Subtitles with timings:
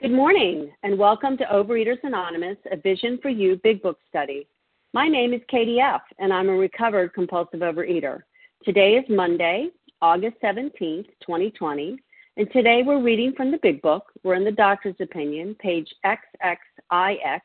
[0.00, 4.46] Good morning, and welcome to Overeaters Anonymous, a Vision for You Big Book Study.
[4.94, 8.20] My name is Katie F., and I'm a recovered compulsive overeater.
[8.64, 11.98] Today is Monday, August 17th, 2020,
[12.36, 14.04] and today we're reading from the Big Book.
[14.22, 17.40] We're in the Doctor's Opinion, page XXIX,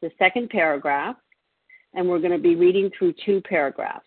[0.00, 1.16] the second paragraph,
[1.92, 4.06] and we're going to be reading through two paragraphs.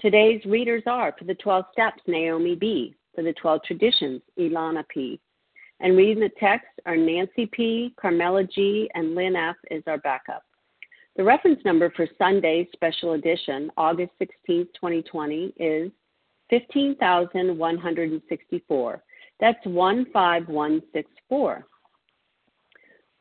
[0.00, 5.20] Today's readers are for the 12 Steps, Naomi B., for the 12 Traditions, Ilana P.,
[5.80, 9.56] and reading the text are Nancy P., Carmela G., and Lynn F.
[9.70, 10.42] is our backup.
[11.16, 15.92] The reference number for Sunday's special edition, August 16, 2020, is
[16.50, 19.02] 15,164.
[19.40, 21.66] That's 15164.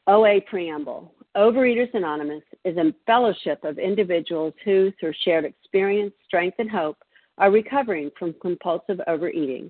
[0.07, 6.71] OA Preamble Overeaters Anonymous is a fellowship of individuals who, through shared experience, strength, and
[6.71, 6.97] hope,
[7.37, 9.69] are recovering from compulsive overeating.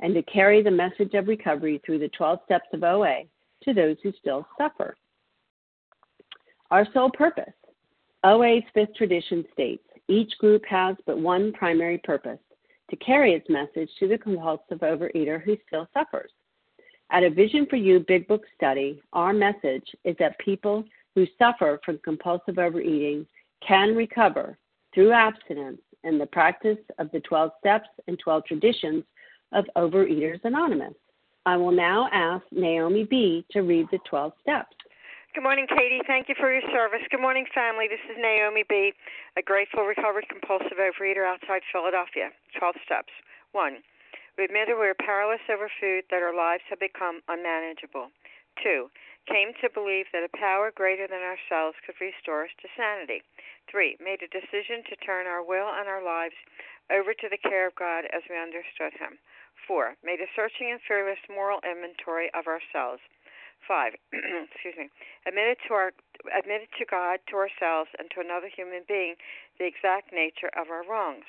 [0.00, 3.22] and to carry the message of recovery through the 12 steps of OA
[3.64, 4.96] to those who still suffer.
[6.70, 7.52] Our sole purpose
[8.24, 12.38] OA's fifth tradition states each group has but one primary purpose
[12.90, 16.30] to carry its message to the compulsive overeater who still suffers.
[17.10, 21.80] At a Vision for You Big Book study, our message is that people who suffer
[21.84, 23.26] from compulsive overeating
[23.66, 24.58] can recover
[24.94, 29.04] through abstinence and the practice of the 12 steps and 12 traditions
[29.52, 30.94] of Overeaters Anonymous.
[31.46, 33.46] I will now ask Naomi B.
[33.52, 34.74] to read the 12 steps.
[35.34, 36.00] Good morning, Katie.
[36.06, 37.04] Thank you for your service.
[37.10, 37.86] Good morning, family.
[37.86, 38.92] This is Naomi B.,
[39.36, 42.32] a grateful, recovered, compulsive overeater outside Philadelphia.
[42.58, 43.12] 12 steps.
[43.52, 43.78] 1.
[44.40, 48.08] We admit that we are powerless over food, that our lives have become unmanageable.
[48.64, 48.88] 2.
[49.28, 53.20] Came to believe that a power greater than ourselves could restore us to sanity.
[53.70, 54.00] 3.
[54.00, 56.36] Made a decision to turn our will and our lives
[56.88, 59.20] over to the care of God as we understood Him.
[59.66, 59.98] 4.
[60.02, 63.02] Made a searching and fearless moral inventory of ourselves.
[63.66, 63.98] 5.
[64.50, 64.88] excuse me.
[65.26, 65.90] Admitted to, our,
[66.30, 69.18] admitted to God, to ourselves, and to another human being
[69.58, 71.26] the exact nature of our wrongs.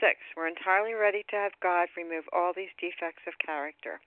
[0.00, 0.18] 6.
[0.36, 4.00] We're entirely ready to have God remove all these defects of character.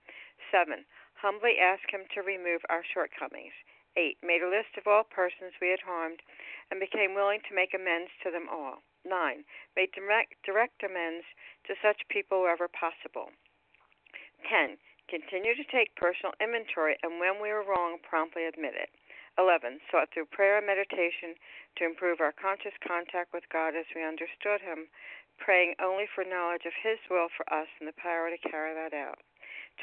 [0.52, 0.84] 7.
[1.18, 3.56] Humbly ask Him to remove our shortcomings.
[3.96, 4.20] 8.
[4.22, 6.20] Made a list of all persons we had harmed
[6.70, 8.84] and became willing to make amends to them all.
[9.08, 9.44] 9.
[9.74, 11.24] Made direct, direct amends
[11.66, 13.32] to such people wherever possible.
[14.50, 14.78] 10.
[15.06, 18.90] Continue to take personal inventory and when we are wrong, promptly admit it.
[19.38, 19.78] 11.
[19.90, 21.36] Sought through prayer and meditation
[21.76, 24.88] to improve our conscious contact with God as we understood Him,
[25.38, 28.96] praying only for knowledge of His will for us and the power to carry that
[28.96, 29.20] out.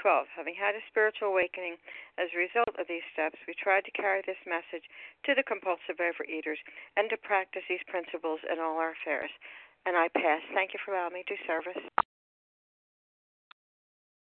[0.02, 0.26] 12.
[0.34, 1.78] Having had a spiritual awakening
[2.18, 4.90] as a result of these steps, we tried to carry this message
[5.26, 6.58] to the compulsive overeaters
[6.98, 9.30] and to practice these principles in all our affairs.
[9.86, 10.42] And I pass.
[10.58, 11.78] Thank you for allowing me to service.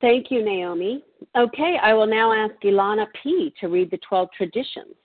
[0.02, 1.04] Thank you, Naomi.
[1.38, 3.54] Okay, I will now ask Ilana P.
[3.62, 4.96] to read the 12 traditions.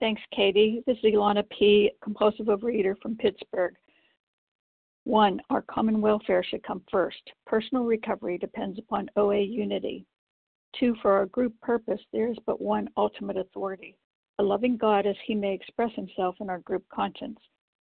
[0.00, 0.82] Thanks, Katie.
[0.86, 3.74] This is Ilana P., compulsive overeater from Pittsburgh.
[5.04, 7.22] One, our common welfare should come first.
[7.46, 10.04] Personal recovery depends upon OA unity.
[10.78, 13.96] Two, for our group purpose, there is but one ultimate authority
[14.40, 17.38] a loving God as he may express himself in our group conscience.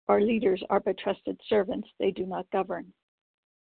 [0.09, 2.91] Our leaders are but trusted servants, they do not govern.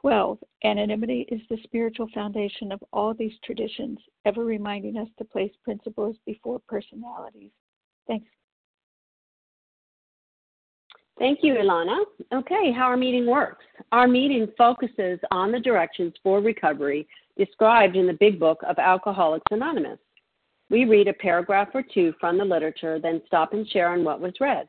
[0.00, 0.38] 12.
[0.64, 6.16] Anonymity is the spiritual foundation of all these traditions, ever reminding us to place principles
[6.26, 7.50] before personalities.
[8.06, 8.26] Thanks.
[11.18, 12.04] Thank you, Ilana.
[12.32, 13.64] Okay, how our meeting works.
[13.92, 17.06] Our meeting focuses on the directions for recovery
[17.36, 19.98] described in the Big Book of Alcoholics Anonymous.
[20.70, 24.20] We read a paragraph or two from the literature, then stop and share on what
[24.20, 24.68] was read.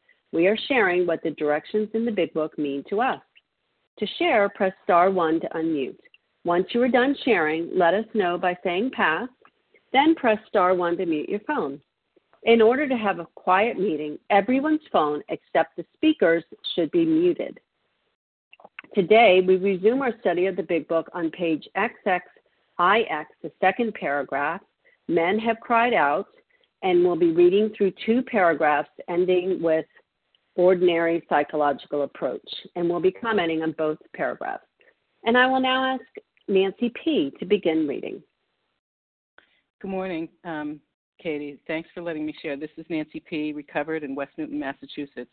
[0.31, 3.21] We are sharing what the directions in the Big Book mean to us.
[3.99, 5.97] To share, press star 1 to unmute.
[6.45, 9.27] Once you are done sharing, let us know by saying pass,
[9.93, 11.81] then press star 1 to mute your phone.
[12.43, 16.43] In order to have a quiet meeting, everyone's phone except the speaker's
[16.73, 17.59] should be muted.
[18.95, 24.61] Today, we resume our study of the Big Book on page XXIX, the second paragraph.
[25.07, 26.27] Men have cried out,
[26.81, 29.85] and we'll be reading through two paragraphs ending with
[30.55, 34.65] ordinary psychological approach, and we'll be commenting on both paragraphs.
[35.23, 36.03] And I will now ask
[36.47, 37.31] Nancy P.
[37.39, 38.21] to begin reading.
[39.81, 40.79] Good morning, um,
[41.21, 41.59] Katie.
[41.67, 42.57] Thanks for letting me share.
[42.57, 45.31] This is Nancy P., recovered in West Newton, Massachusetts.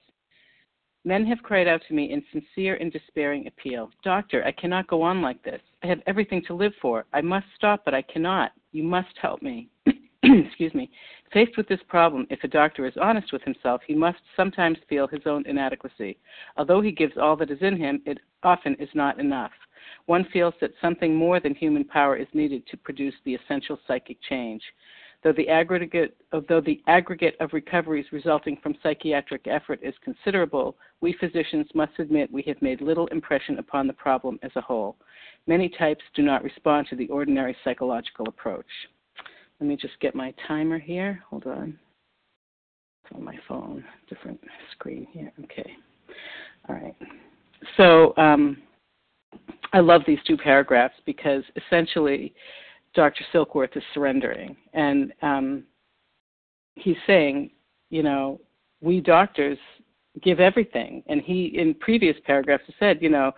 [1.04, 5.00] Men have cried out to me in sincere and despairing appeal Doctor, I cannot go
[5.02, 5.60] on like this.
[5.82, 7.06] I have everything to live for.
[7.12, 8.52] I must stop, but I cannot.
[8.72, 9.68] You must help me.
[10.22, 10.90] Excuse me.
[11.32, 15.06] Faced with this problem, if a doctor is honest with himself, he must sometimes feel
[15.06, 16.18] his own inadequacy.
[16.56, 19.52] Although he gives all that is in him, it often is not enough.
[20.06, 24.18] One feels that something more than human power is needed to produce the essential psychic
[24.28, 24.62] change.
[25.22, 31.12] Though the aggregate, though the aggregate of recoveries resulting from psychiatric effort is considerable, we
[31.12, 34.96] physicians must admit we have made little impression upon the problem as a whole.
[35.46, 38.66] Many types do not respond to the ordinary psychological approach.
[39.60, 41.22] Let me just get my timer here.
[41.28, 41.78] Hold on.
[43.04, 44.40] It's on my phone, different
[44.72, 45.32] screen here.
[45.44, 45.70] Okay.
[46.68, 46.94] All right.
[47.76, 48.58] So um,
[49.72, 52.34] I love these two paragraphs because essentially
[52.94, 53.24] Dr.
[53.32, 54.56] Silkworth is surrendering.
[54.72, 55.64] And um,
[56.74, 57.50] he's saying,
[57.90, 58.40] you know,
[58.80, 59.58] we doctors
[60.22, 61.02] give everything.
[61.08, 63.32] And he, in previous paragraphs, said, you know,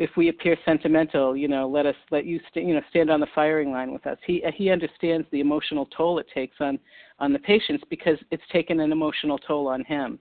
[0.00, 3.20] if we appear sentimental, you know, let us let you st- you know stand on
[3.20, 4.16] the firing line with us.
[4.26, 6.78] He he understands the emotional toll it takes on
[7.18, 10.18] on the patients because it's taken an emotional toll on him.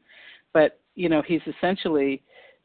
[0.51, 2.21] But you know, he's essentially,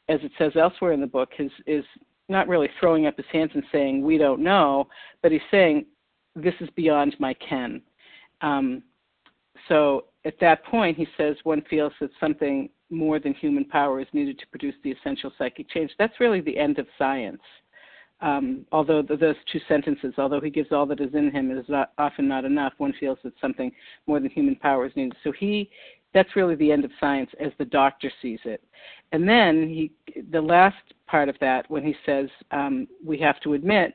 [0.09, 1.85] as it says elsewhere in the book, his is
[2.29, 4.89] not really throwing up his hands and saying we don't know,
[5.23, 5.87] but he's saying
[6.35, 7.81] this is beyond my ken.
[8.41, 8.83] Um,
[9.69, 14.07] so at that point, he says one feels that something more than human power is
[14.13, 15.91] needed to produce the essential psychic change.
[15.99, 17.43] That's really the end of science.
[18.21, 21.65] Um, although the, those two sentences, although he gives all that is in him, is
[21.69, 22.73] not, often not enough.
[22.79, 23.73] One feels that something
[24.07, 25.17] more than human power is needed.
[25.25, 25.69] So he,
[26.15, 28.63] that's really the end of science as the doctor sees it.
[29.13, 29.93] And then he,
[30.31, 33.95] the last part of that, when he says um, we have to admit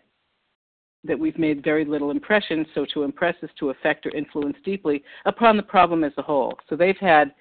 [1.06, 5.02] that we've made very little impression, so to impress is to affect or influence deeply
[5.26, 6.58] upon the problem as a whole.
[6.70, 7.34] So they've had,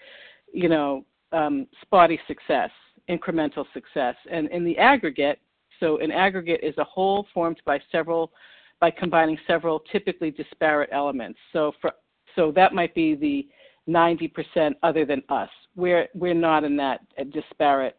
[0.52, 2.70] you know, um, spotty success,
[3.08, 4.14] incremental success.
[4.30, 5.40] And in the aggregate,
[5.80, 8.32] so an aggregate is a whole formed by several,
[8.80, 11.38] by combining several typically disparate elements.
[11.52, 11.92] So for,
[12.35, 13.49] so that might be the
[13.88, 15.49] 90% other than us.
[15.76, 17.00] We're, we're not in that
[17.32, 17.97] disparate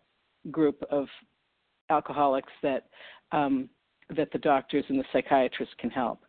[0.51, 1.07] group of
[1.89, 2.88] alcoholics that,
[3.31, 3.69] um,
[4.15, 6.24] that the doctors and the psychiatrists can help.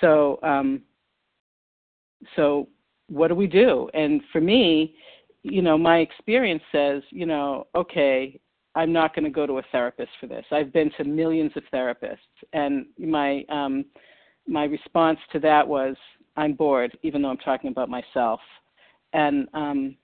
[0.00, 0.82] So, um,
[2.36, 2.68] so
[3.08, 3.88] what do we do?
[3.94, 4.94] And for me,
[5.44, 8.40] you know, my experience says, you know, okay,
[8.74, 10.44] I'm not going to go to a therapist for this.
[10.50, 12.16] I've been to millions of therapists,
[12.52, 13.84] and my um,
[14.46, 15.96] my response to that was,
[16.36, 18.40] I'm bored, even though I'm talking about myself.
[19.12, 19.96] And um,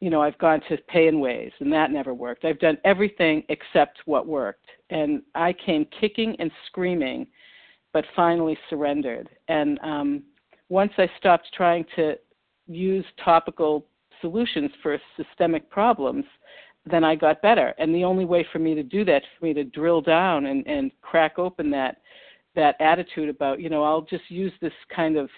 [0.00, 2.44] you know, I've gone to pay in ways, and that never worked.
[2.44, 7.28] I've done everything except what worked, and I came kicking and screaming,
[7.92, 9.30] but finally surrendered.
[9.48, 10.24] And um,
[10.68, 12.16] once I stopped trying to
[12.66, 13.86] use topical
[14.20, 16.24] solutions for systemic problems,
[16.88, 17.74] then I got better.
[17.78, 20.66] And the only way for me to do that, for me to drill down and,
[20.66, 21.98] and crack open that
[22.54, 25.28] that attitude about you know I'll just use this kind of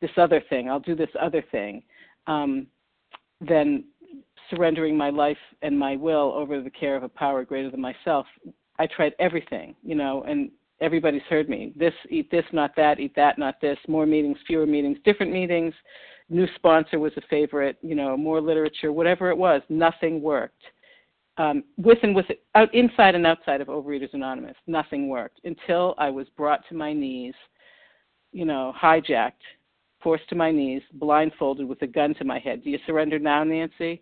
[0.00, 0.68] this other thing.
[0.68, 1.82] I'll do this other thing.
[2.26, 2.66] Um,
[3.40, 3.84] than
[4.50, 8.26] surrendering my life and my will over the care of a power greater than myself.
[8.78, 10.50] I tried everything, you know, and
[10.80, 11.72] everybody's heard me.
[11.76, 15.74] This, eat this, not that, eat that, not this, more meetings, fewer meetings, different meetings.
[16.30, 20.62] New sponsor was a favorite, you know, more literature, whatever it was, nothing worked.
[21.36, 26.08] Um, with and with out inside and outside of Overeaters Anonymous, nothing worked until I
[26.10, 27.34] was brought to my knees,
[28.32, 29.32] you know, hijacked,
[30.02, 32.62] forced to my knees, blindfolded with a gun to my head.
[32.62, 34.00] Do you surrender now, Nancy?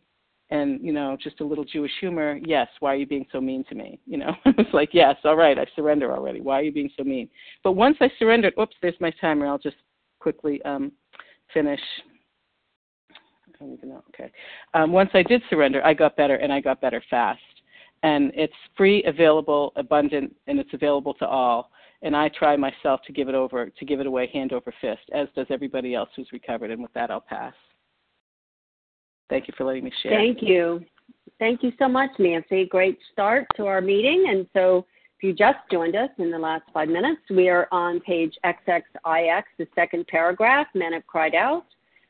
[0.52, 3.64] and you know just a little jewish humor yes why are you being so mean
[3.64, 6.72] to me you know it's like yes all right i surrender already why are you
[6.72, 7.28] being so mean
[7.64, 9.76] but once i surrendered oops there's my timer i'll just
[10.20, 10.92] quickly um
[11.54, 11.80] finish
[13.62, 14.02] don't even know.
[14.14, 14.30] Okay.
[14.74, 17.40] Um, once I did surrender, I got better, and I got better fast.
[18.02, 21.70] And it's free, available, abundant, and it's available to all.
[22.02, 25.02] And I try myself to give it over, to give it away hand over fist,
[25.14, 26.72] as does everybody else who's recovered.
[26.72, 27.54] And with that, I'll pass.
[29.30, 30.12] Thank you for letting me share.
[30.12, 30.84] Thank you.
[31.38, 32.66] Thank you so much, Nancy.
[32.66, 34.26] Great start to our meeting.
[34.28, 34.84] And so,
[35.16, 39.42] if you just joined us in the last five minutes, we are on page XXIX,
[39.56, 40.66] the second paragraph.
[40.74, 41.66] Men have cried out.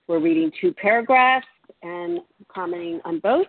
[0.08, 1.46] We're reading two paragraphs
[1.82, 3.46] and commenting on both.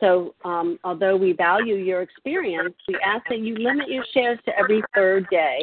[0.00, 4.56] So, um, although we value your experience, we ask that you limit your shares to
[4.56, 5.58] every third day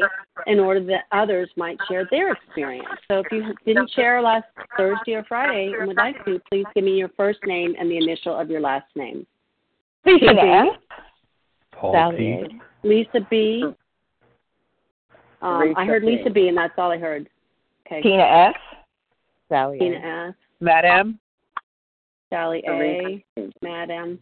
[0.46, 2.88] in order that others might share their experience.
[3.08, 6.84] So, if you didn't share last Thursday or Friday and would like to, please give
[6.84, 9.26] me your first name and the initial of your last name.
[10.06, 10.70] Lisa B.
[11.72, 12.60] Paul Sally P.
[12.84, 13.64] Lisa B.
[15.42, 17.30] Um, I heard Lisa B, and that's all I heard.
[17.86, 18.02] Okay.
[18.02, 18.54] Tina S.
[19.50, 20.28] Sally Tina A.
[20.30, 20.36] S.
[20.60, 21.20] Madam.
[22.30, 23.24] Sally A.
[23.62, 24.20] Madam.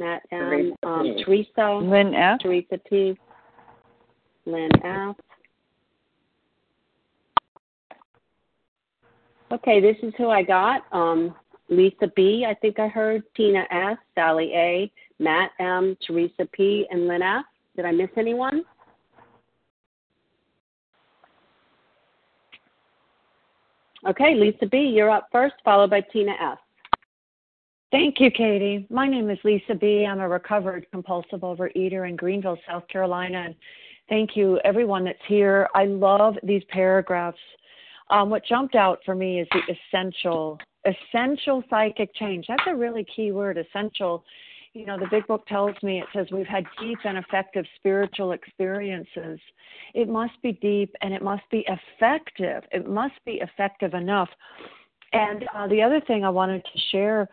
[0.00, 0.74] Matt M.
[0.82, 1.78] Um, Teresa.
[1.82, 2.40] Lynn F.
[2.40, 3.16] Teresa P.
[4.46, 5.16] Lynn F.
[9.52, 10.84] Okay, this is who I got.
[10.92, 11.34] Um,
[11.68, 12.46] Lisa B.
[12.48, 13.98] I think I heard Tina S.
[14.14, 14.90] Sally A.
[15.18, 15.96] Matt M.
[16.06, 16.86] Teresa P.
[16.90, 17.44] and Lynn F.
[17.76, 18.62] Did I miss anyone?
[24.08, 24.78] Okay, Lisa B.
[24.78, 26.58] You're up first, followed by Tina S.
[27.90, 28.86] Thank you, Katie.
[28.88, 30.06] My name is Lisa B.
[30.06, 33.42] I'm a recovered compulsive overeater in Greenville, South Carolina.
[33.46, 33.54] And
[34.08, 35.68] thank you, everyone that's here.
[35.74, 37.38] I love these paragraphs.
[38.08, 42.46] Um, what jumped out for me is the essential, essential psychic change.
[42.48, 44.24] That's a really key word, essential.
[44.72, 48.32] You know, the big book tells me it says we've had deep and effective spiritual
[48.32, 49.40] experiences.
[49.94, 52.62] It must be deep and it must be effective.
[52.70, 54.28] It must be effective enough.
[55.12, 57.28] And uh, the other thing I wanted to share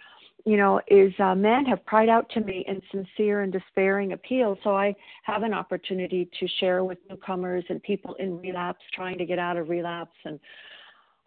[0.48, 4.58] you know, is uh, men have cried out to me in sincere and despairing appeal.
[4.64, 9.26] So I have an opportunity to share with newcomers and people in relapse, trying to
[9.26, 10.40] get out of relapse and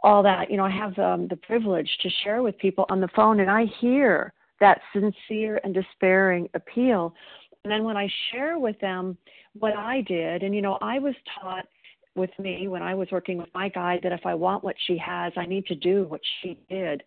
[0.02, 0.50] all that.
[0.50, 3.50] You know, I have um, the privilege to share with people on the phone, and
[3.50, 7.14] I hear that sincere and despairing appeal.
[7.64, 9.16] And then when I share with them
[9.58, 11.66] what I did, and you know, I was taught
[12.16, 14.98] with me when I was working with my guide that if I want what she
[14.98, 17.02] has, I need to do what she did.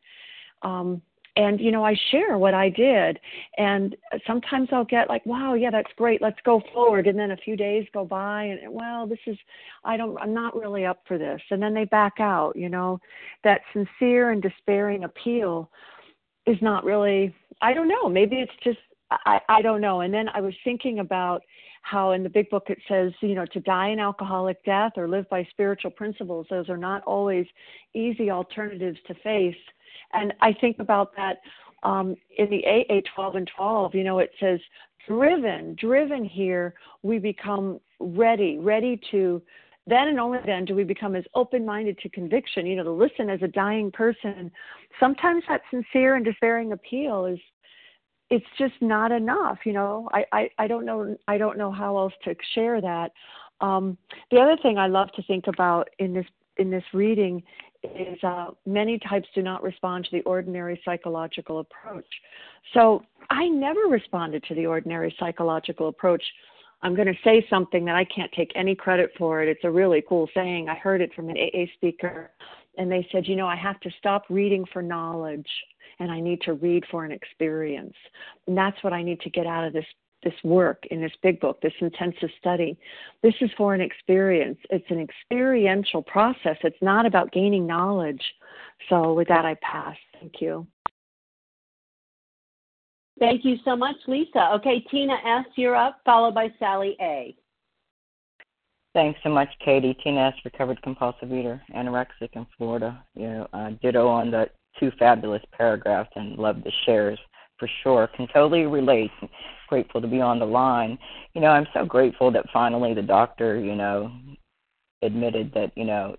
[0.62, 1.02] Um,
[1.36, 3.20] and you know i share what i did
[3.58, 3.96] and
[4.28, 7.56] sometimes i'll get like wow yeah that's great let's go forward and then a few
[7.56, 9.38] days go by and well this is
[9.84, 13.00] i don't i'm not really up for this and then they back out you know
[13.44, 15.70] that sincere and despairing appeal
[16.46, 18.10] is not really i don't know.
[18.10, 18.80] Maybe it's just
[19.12, 20.02] i i don't know.
[20.02, 21.42] And then i was thinking about
[21.82, 25.08] how in the big book it says you know to die an alcoholic death or
[25.08, 27.46] live by spiritual principles those are not always
[27.94, 29.56] easy alternatives to face.
[30.14, 31.40] And I think about that
[31.84, 34.60] um, in the AA 12 and 12, you know, it says,
[35.08, 39.42] driven, driven here, we become ready, ready to,
[39.86, 42.92] then and only then do we become as open minded to conviction, you know, to
[42.92, 44.52] listen as a dying person.
[45.00, 47.40] Sometimes that sincere and despairing appeal is
[48.30, 51.98] it's just not enough you know I, I i don't know i don't know how
[51.98, 53.12] else to share that
[53.60, 53.98] um
[54.32, 56.26] the other thing i love to think about in this
[56.58, 57.44] in this reading
[57.84, 62.06] is uh, many types do not respond to the ordinary psychological approach.
[62.74, 66.24] So I never responded to the ordinary psychological approach.
[66.84, 69.50] I'm going to say something that I can't take any credit for it.
[69.50, 70.70] It's a really cool saying.
[70.70, 72.32] I heard it from an AA speaker,
[72.78, 75.48] and they said, You know, I have to stop reading for knowledge
[76.00, 77.94] and I need to read for an experience.
[78.48, 79.86] And that's what I need to get out of this
[80.24, 82.78] this work in this big book, this intensive study.
[83.22, 84.58] This is for an experience.
[84.70, 86.56] It's an experiential process.
[86.64, 88.22] It's not about gaining knowledge.
[88.88, 89.98] So, with that, I pass.
[90.20, 90.66] Thank you.
[93.20, 94.52] Thank you so much, Lisa.
[94.56, 97.36] Okay, Tina S., you're up, followed by Sally A.
[98.94, 99.98] Thanks so much, Katie.
[100.04, 103.04] Tina S., recovered compulsive eater, anorexic in Florida.
[103.16, 107.20] You know, uh, ditto on the two fabulous paragraphs and love the shares
[107.58, 108.08] for sure.
[108.16, 109.12] Can totally relate.
[109.70, 110.98] Grateful to be on the line.
[111.34, 114.12] You know, I'm so grateful that finally the doctor, you know,
[115.02, 116.16] admitted that you know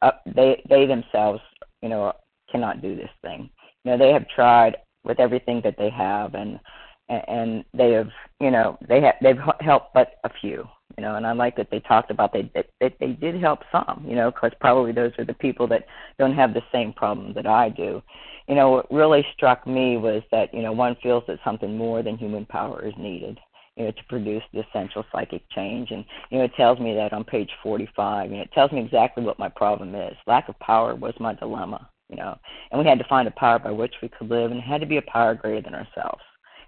[0.00, 1.40] uh, they they themselves,
[1.82, 2.12] you know,
[2.50, 3.50] cannot do this thing.
[3.84, 6.58] You know, they have tried with everything that they have, and
[7.08, 8.08] and they have,
[8.40, 11.68] you know, they have they've helped but a few you know and i like that
[11.70, 15.24] they talked about they they, they did help some you know because probably those are
[15.24, 15.86] the people that
[16.18, 18.02] don't have the same problem that i do.
[18.48, 22.02] You know what really struck me was that you know one feels that something more
[22.02, 23.38] than human power is needed
[23.76, 25.90] you know to produce the essential psychic change.
[25.90, 28.80] And you know it tells me that on page 45 you know it tells me
[28.80, 30.14] exactly what my problem is.
[30.26, 32.36] Lack of power was my dilemma you know.
[32.70, 34.80] And we had to find a power by which we could live and it had
[34.80, 36.22] to be a power greater than ourselves.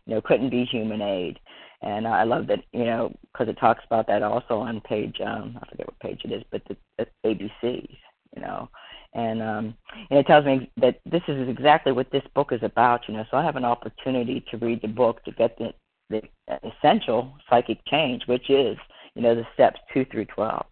[0.07, 1.39] You know couldn't be human aid.
[1.83, 5.59] And I love that you know because it talks about that also on page um
[5.63, 7.97] I forget what page it is, but the, the ABCs,
[8.35, 8.69] you know,
[9.15, 9.75] and um
[10.11, 13.25] and it tells me that this is exactly what this book is about, you know.
[13.31, 15.73] So I have an opportunity to read the book to get the
[16.09, 16.23] the
[16.63, 18.77] essential psychic change, which is
[19.15, 20.67] you know the steps two through twelve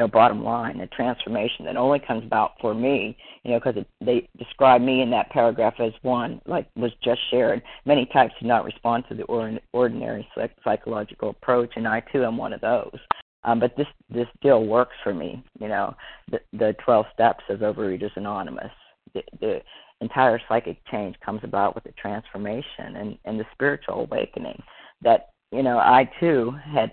[0.00, 4.28] know, bottom line, a transformation that only comes about for me, you know, because they
[4.38, 7.62] describe me in that paragraph as one, like was just shared.
[7.84, 12.24] Many types do not respond to the or- ordinary psych- psychological approach, and I too
[12.24, 12.98] am one of those.
[13.44, 15.94] Um, but this this still works for me, you know.
[16.30, 18.72] The the 12 steps of Overeaters Anonymous.
[19.14, 19.60] The, the
[20.00, 24.62] entire psychic change comes about with the transformation and, and the spiritual awakening
[25.02, 26.92] that you know I too had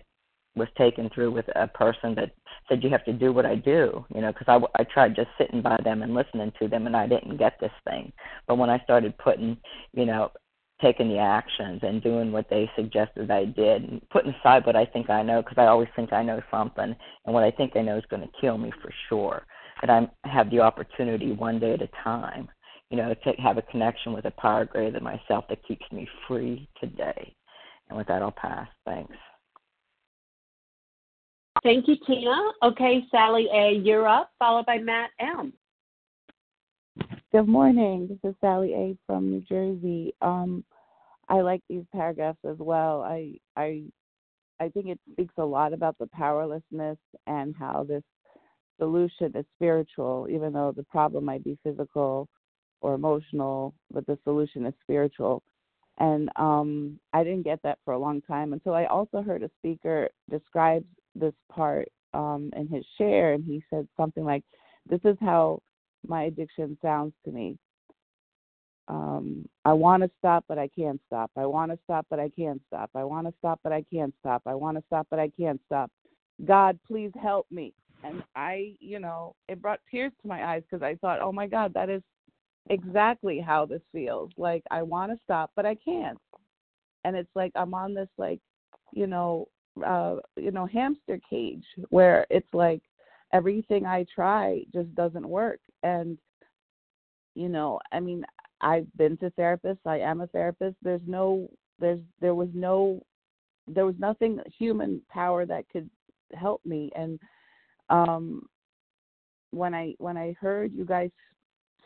[0.58, 2.32] was taken through with a person that
[2.68, 5.30] said you have to do what I do, you know, because I, I tried just
[5.38, 8.12] sitting by them and listening to them and I didn't get this thing.
[8.48, 9.58] But when I started putting,
[9.94, 10.32] you know,
[10.82, 14.86] taking the actions and doing what they suggested I did, and putting aside what I
[14.86, 16.96] think I know, because I always think I know something,
[17.26, 19.46] and what I think I know is going to kill me for sure.
[19.82, 22.48] That I have the opportunity one day at a time,
[22.90, 26.08] you know, to have a connection with a power greater than myself that keeps me
[26.28, 27.36] free today.
[27.90, 28.68] And with that, I'll pass.
[28.86, 29.14] Thanks.
[31.68, 32.34] Thank you, Tina.
[32.64, 35.52] Okay, Sally A., you're up, followed by Matt M.
[37.34, 38.08] Good morning.
[38.08, 38.98] This is Sally A.
[39.06, 40.14] from New Jersey.
[40.22, 40.64] Um,
[41.28, 43.02] I like these paragraphs as well.
[43.02, 43.84] I I
[44.62, 48.04] I think it speaks a lot about the powerlessness and how this
[48.80, 52.30] solution is spiritual, even though the problem might be physical
[52.80, 55.44] or emotional, but the solution is spiritual.
[56.00, 59.52] And um, I didn't get that for a long time until I also heard a
[59.60, 60.86] speaker describe
[61.20, 64.44] this part um, in his share, and he said something like,
[64.90, 65.62] "This is how
[66.08, 67.58] my addiction sounds to me.
[68.88, 71.30] Um, I want to stop, but I can't stop.
[71.36, 72.90] I want to stop, but I can't stop.
[72.96, 74.42] I want to stop, but I can't stop.
[74.46, 75.92] I want to stop, but I can't stop.
[76.46, 80.84] God, please help me." And I, you know, it brought tears to my eyes because
[80.84, 82.02] I thought, "Oh my God, that is
[82.70, 84.32] exactly how this feels.
[84.38, 86.18] Like I want to stop, but I can't."
[87.04, 88.40] And it's like I'm on this like,
[88.94, 89.48] you know,
[89.86, 92.82] uh, you know hamster cage where it's like
[93.34, 95.60] everything I try just doesn't work.
[95.84, 96.18] And
[97.38, 98.26] you know, I mean,
[98.62, 99.86] I've been to therapists.
[99.86, 100.76] I am a therapist.
[100.82, 101.48] There's no,
[101.80, 103.04] there's, there was no,
[103.68, 105.88] there was nothing human power that could
[106.34, 106.90] help me.
[106.96, 107.20] And
[107.90, 108.48] um,
[109.52, 111.12] when I when I heard you guys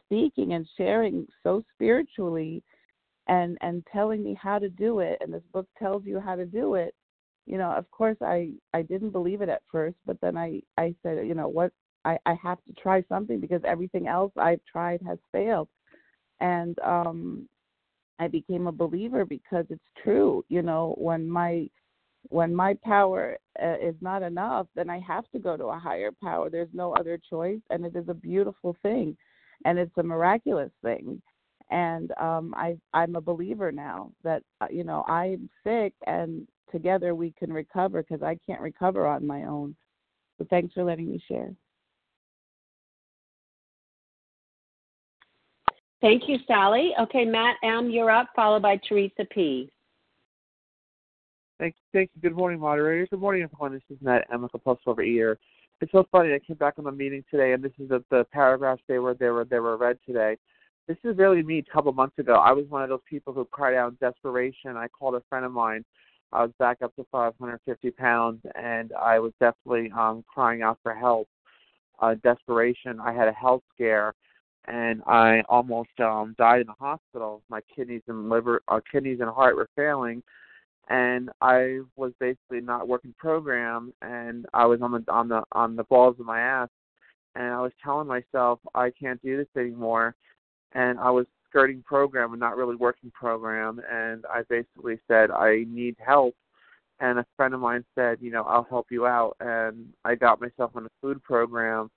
[0.05, 2.63] speaking and sharing so spiritually,
[3.27, 6.45] and and telling me how to do it, and this book tells you how to
[6.45, 6.95] do it,
[7.45, 10.95] you know, of course I I didn't believe it at first, but then I I
[11.03, 11.71] said, you know, what
[12.05, 15.69] I I have to try something because everything else I've tried has failed.
[16.39, 17.47] And um
[18.19, 21.69] I became a believer because it's true, you know, when my
[22.29, 26.11] when my power uh, is not enough, then I have to go to a higher
[26.23, 26.49] power.
[26.49, 29.17] There's no other choice, and it is a beautiful thing,
[29.65, 31.21] and it's a miraculous thing.
[31.71, 37.15] And um, I, I'm a believer now that uh, you know I'm sick, and together
[37.15, 39.75] we can recover because I can't recover on my own.
[40.37, 41.51] So thanks for letting me share.
[46.01, 46.93] Thank you, Sally.
[46.99, 49.71] Okay, Matt M., you're up, followed by Teresa P.
[51.59, 51.99] Thank, you.
[51.99, 52.21] thank you.
[52.23, 53.09] Good morning, moderators.
[53.11, 53.73] Good morning, everyone.
[53.73, 55.35] This is Matt M., a compulsive overeater.
[55.79, 56.33] It's so funny.
[56.33, 59.13] I came back on the meeting today, and this is the, the paragraphs they were
[59.13, 60.37] they were they were read today.
[60.87, 61.59] This is really me.
[61.59, 64.77] A couple months ago, I was one of those people who cried out in desperation.
[64.77, 65.85] I called a friend of mine
[66.33, 70.95] I was back up to 550 pounds, and I was definitely um, crying out for
[70.95, 71.27] help,
[71.99, 72.99] uh, desperation.
[72.99, 74.13] I had a health scare,
[74.65, 77.41] and I almost um, died in the hospital.
[77.49, 80.23] My kidneys and liver, uh, kidneys and heart were failing,
[80.89, 85.75] and I was basically not working program, and I was on the on the on
[85.75, 86.69] the balls of my ass,
[87.35, 90.15] and I was telling myself I can't do this anymore,
[90.73, 95.65] and I was skirting program and not really working program, and I basically said I
[95.67, 96.33] need help,
[96.99, 100.41] and a friend of mine said, you know, I'll help you out, and I got
[100.41, 101.91] myself on a food program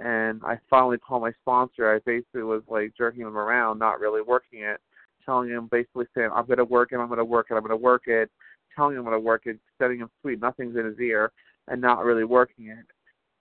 [0.00, 1.94] and I finally called my sponsor.
[1.94, 4.80] I basically was like jerking him around, not really working it,
[5.24, 8.08] telling him basically saying, I'm gonna work it, I'm gonna work it, I'm gonna work
[8.08, 8.30] it,
[8.74, 11.30] telling him I'm gonna work it, setting him sweet, nothing's in his ear
[11.68, 12.84] and not really working it.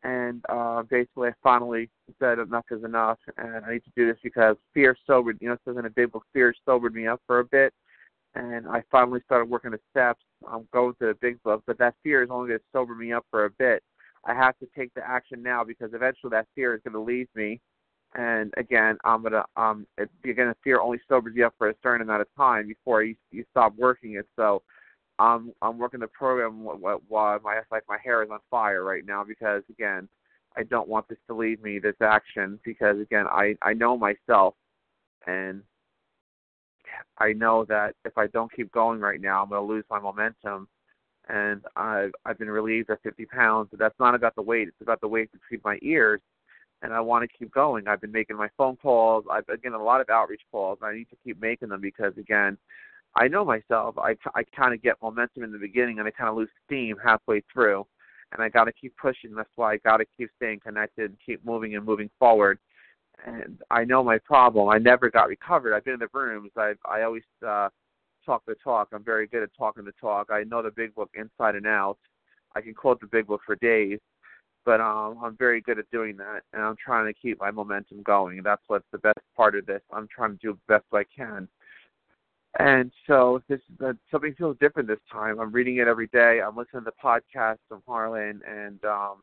[0.04, 4.18] And uh basically I finally said enough is enough and I need to do this
[4.24, 7.22] because fear sobered you know, it says in a big book, fear sobered me up
[7.28, 7.74] for a bit
[8.34, 10.24] and I finally started working the steps.
[10.50, 13.26] I'm going to the big book, but that fear is only gonna sober me up
[13.30, 13.84] for a bit
[14.26, 17.28] I have to take the action now because eventually that fear is going to leave
[17.36, 17.60] me.
[18.14, 22.02] And again, I'm gonna um it, again fear only sobers you up for a certain
[22.02, 24.28] amount of time before you you stop working it.
[24.36, 24.64] So
[25.22, 29.24] I'm I'm working the program while my like my hair is on fire right now
[29.24, 30.10] because again
[30.58, 34.56] I don't want this to leave me this action because again I I know myself
[35.28, 35.62] and
[37.18, 40.00] I know that if I don't keep going right now I'm going to lose my
[40.00, 40.68] momentum
[41.30, 43.70] and I've I've been relieved of 50 pounds.
[43.72, 46.22] But that's not about the weight; it's about the weight between my ears,
[46.82, 47.88] and I want to keep going.
[47.88, 49.26] I've been making my phone calls.
[49.32, 50.80] I've again a lot of outreach calls.
[50.82, 52.58] And I need to keep making them because again,
[53.16, 53.98] I know myself.
[53.98, 56.96] I I kind of get momentum in the beginning, and I kind of lose steam
[57.04, 57.86] halfway through,
[58.32, 59.36] and I got to keep pushing.
[59.36, 62.60] That's why I got to keep staying connected, keep moving and moving forward.
[63.26, 64.70] And I know my problem.
[64.70, 65.76] I never got recovered.
[65.76, 66.52] I've been in the rooms.
[66.58, 67.70] I I always uh
[68.26, 68.90] talk the talk.
[68.94, 70.30] I'm very good at talking the talk.
[70.32, 71.98] I know the big book inside and out.
[72.56, 74.00] I can quote the big book for days,
[74.66, 78.04] but um, I'm very good at doing that, and I'm trying to keep my momentum
[78.04, 78.42] going.
[78.44, 79.82] That's what's the best part of this.
[79.92, 81.48] I'm trying to do the best I can.
[82.60, 85.40] And so this uh, something feels different this time.
[85.40, 86.42] I'm reading it every day.
[86.46, 89.22] I'm listening to the podcast from Harlan, and um,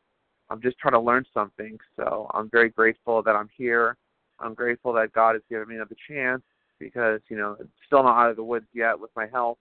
[0.48, 1.76] I'm just trying to learn something.
[1.96, 3.96] So I'm very grateful that I'm here.
[4.40, 6.42] I'm grateful that God has given me another chance
[6.78, 9.58] because you know it's still not out of the woods yet with my health,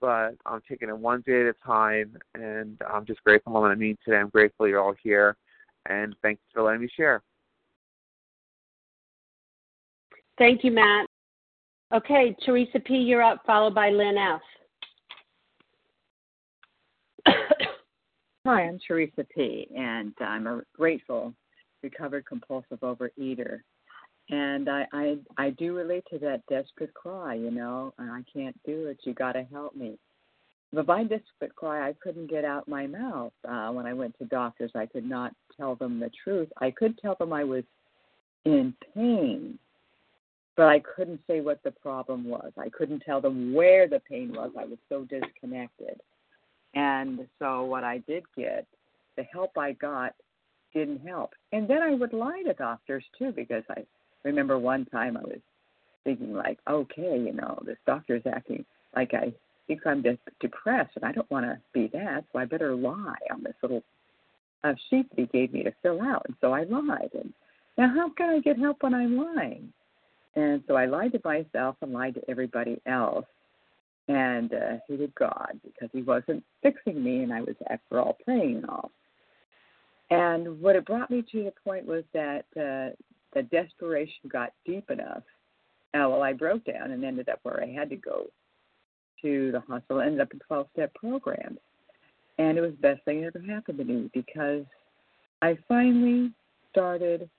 [0.00, 3.72] but I'm taking it one day at a time, and I'm just grateful I'm going
[3.72, 4.18] to meet today.
[4.18, 5.36] I'm grateful you're all here,
[5.86, 7.22] and thanks for letting me share.
[10.38, 11.08] Thank you, Matt.
[11.94, 14.40] Okay, Teresa P., you're up, followed by Lynn F.
[18.44, 21.32] Hi, I'm Teresa P., and I'm a grateful
[21.84, 23.60] recovered compulsive overeater.
[24.30, 28.58] And I, I I do relate to that desperate cry, you know, and I can't
[28.64, 28.98] do it.
[29.04, 29.96] You got to help me.
[30.72, 34.24] But my desperate cry, I couldn't get out my mouth uh, when I went to
[34.24, 34.72] doctors.
[34.74, 36.48] I could not tell them the truth.
[36.60, 37.62] I could tell them I was
[38.46, 39.60] in pain,
[40.56, 42.52] but I couldn't say what the problem was.
[42.58, 44.50] I couldn't tell them where the pain was.
[44.58, 46.00] I was so disconnected.
[46.74, 48.66] And so what I did get,
[49.16, 50.14] the help I got
[50.72, 51.30] didn't help.
[51.52, 53.84] And then I would lie to doctors too because I
[54.24, 55.40] remember one time I was
[56.04, 58.64] thinking like, okay, you know, this doctor's acting
[58.94, 59.32] like I
[59.66, 63.16] think I'm just depressed, and I don't want to be that, so I better lie
[63.32, 63.82] on this little
[64.62, 66.22] uh, sheet that he gave me to fill out.
[66.26, 67.10] And so I lied.
[67.14, 67.32] And
[67.76, 69.72] now, how can I get help when I'm lying?
[70.36, 73.26] And so I lied to myself and lied to everybody else,
[74.08, 78.56] and uh, hated God because He wasn't fixing me, and I was, after all, praying
[78.56, 78.90] and all.
[80.10, 82.94] And what it brought me to the point was that uh,
[83.34, 85.22] the desperation got deep enough.
[85.94, 88.26] Uh, well, I broke down and ended up where I had to go
[89.22, 90.02] to the hospital.
[90.02, 91.58] Ended up in 12 step programs,
[92.38, 94.64] and it was the best thing that ever happened to me because
[95.40, 96.32] I finally
[96.70, 97.30] started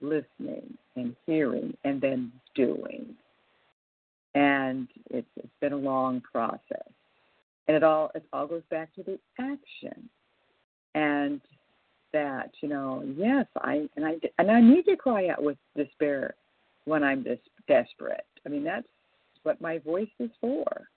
[0.00, 3.14] listening and hearing and then doing.
[4.34, 6.88] And it's it's been a long process.
[7.66, 10.08] And it all it all goes back to the action.
[10.94, 11.40] And
[12.12, 16.34] that you know yes i and i and i need to cry out with despair
[16.84, 18.86] when i'm this desperate i mean that's
[19.42, 20.88] what my voice is for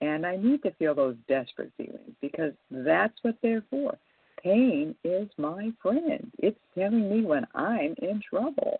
[0.00, 3.96] and i need to feel those desperate feelings because that's what they're for
[4.42, 8.78] pain is my friend it's telling me when i'm in trouble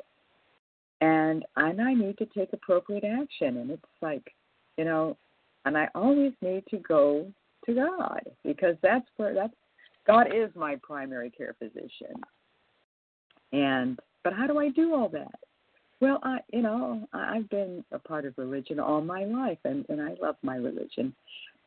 [1.00, 4.32] and and i need to take appropriate action and it's like
[4.76, 5.16] you know
[5.64, 7.26] and i always need to go
[7.66, 9.54] to god because that's where that's
[10.06, 12.20] God is my primary care physician.
[13.52, 15.38] And but how do I do all that?
[16.00, 20.00] Well, I you know, I've been a part of religion all my life and, and
[20.00, 21.14] I love my religion.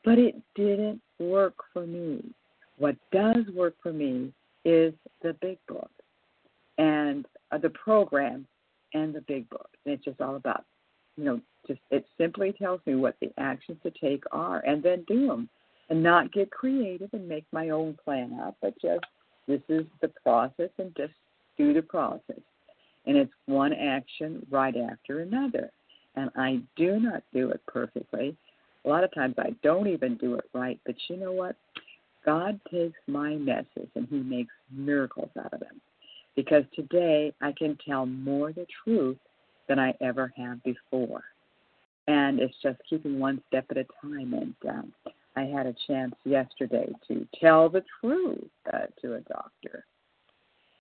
[0.04, 2.22] But it didn't work for me.
[2.78, 4.34] What does work for me
[4.66, 5.92] is the big book
[6.78, 8.48] and uh, the program
[8.94, 9.70] and the big book.
[9.86, 10.66] And it's just all about
[11.18, 15.06] you know, just it simply tells me what the actions to take are, and then
[15.08, 15.50] do them,
[15.90, 19.06] and not get creative and make my own plan up, but just
[19.48, 21.14] this is the process, and just
[21.58, 22.40] do the process.
[23.06, 25.70] And it's one action right after another.
[26.16, 28.36] And I do not do it perfectly.
[28.86, 31.56] A lot of times I don't even do it right, but you know what?
[32.26, 35.82] God takes my messes and He makes miracles out of them.
[36.36, 39.18] Because today I can tell more the truth
[39.68, 41.24] than I ever have before.
[42.08, 44.34] And it's just keeping one step at a time.
[44.34, 44.94] And um,
[45.36, 49.86] I had a chance yesterday to tell the truth uh, to a doctor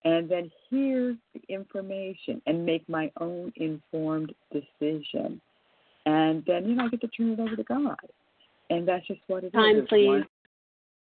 [0.05, 5.41] and then hear the information and make my own informed decision.
[6.07, 7.97] And then, you know, I get to turn it over to God.
[8.71, 9.89] And that's just what it Time, is.
[9.89, 10.07] please.
[10.07, 10.27] One,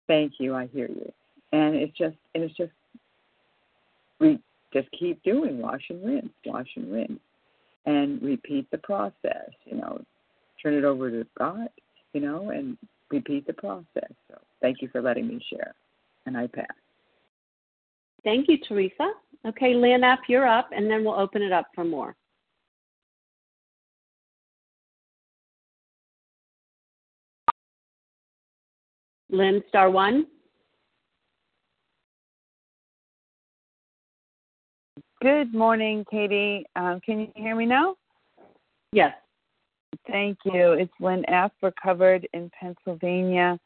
[0.06, 1.12] thank you, I hear you.
[1.52, 2.72] And it's just and it's just
[4.20, 4.38] we
[4.72, 7.20] just keep doing wash and rinse, wash and rinse.
[7.86, 10.02] And repeat the process, you know.
[10.62, 11.68] Turn it over to God,
[12.14, 12.78] you know, and
[13.10, 14.10] repeat the process.
[14.30, 15.74] So thank you for letting me share.
[16.24, 16.66] And I pass.
[18.24, 19.12] Thank you, Teresa.
[19.46, 22.16] Okay, Lynn up, you're up, and then we'll open it up for more.
[29.30, 30.26] Lynn, star one.
[35.22, 36.66] Good morning, Katie.
[36.76, 37.96] Um, can you hear me now?
[38.92, 39.14] Yes.
[40.06, 40.72] Thank you.
[40.72, 41.50] It's Lynn F.
[41.62, 43.58] Recovered in Pennsylvania.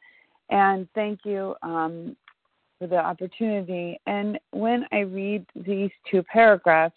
[0.51, 2.17] And thank you um,
[2.79, 4.01] for the opportunity.
[4.07, 6.97] And when I read these two paragraphs,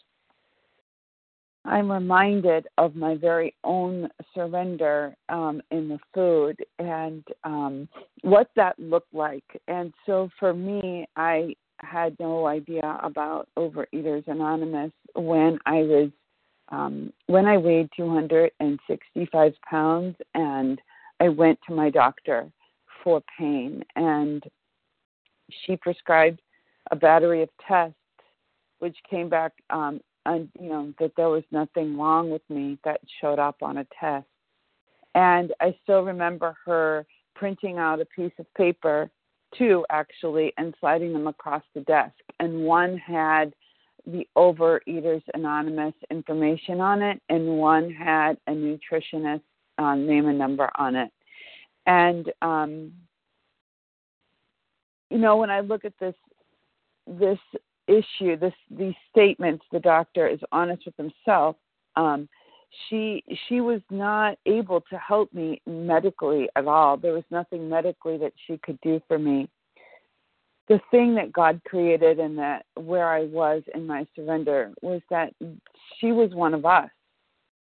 [1.64, 7.88] I'm reminded of my very own surrender um, in the food and um,
[8.24, 9.44] what that looked like.
[9.68, 16.10] And so for me, I had no idea about Overeaters Anonymous when I was
[16.70, 20.80] um, when I weighed 265 pounds and
[21.20, 22.50] I went to my doctor
[23.04, 24.42] for pain and
[25.66, 26.42] she prescribed
[26.92, 27.96] a battery of tests
[28.80, 33.40] which came back um, you know that there was nothing wrong with me that showed
[33.40, 34.28] up on a test.
[35.16, 37.06] And i still remember her
[37.36, 39.10] printing out a piece of paper
[39.58, 42.14] two actually and sliding them across the desk.
[42.40, 43.54] And one had
[44.06, 49.42] the overeaters anonymous information on it and one had a nutritionist
[49.78, 51.12] um, name and number on it.
[51.86, 52.94] And um
[55.10, 56.16] you know when i look at this
[57.06, 57.40] this
[57.88, 61.56] issue this these statements the doctor is honest with himself
[61.96, 62.28] um
[62.90, 66.98] she she was not able to help me medically at all.
[66.98, 69.50] There was nothing medically that she could do for me.
[70.68, 75.34] The thing that god created and that where i was in my surrender was that
[76.00, 76.90] she was one of us.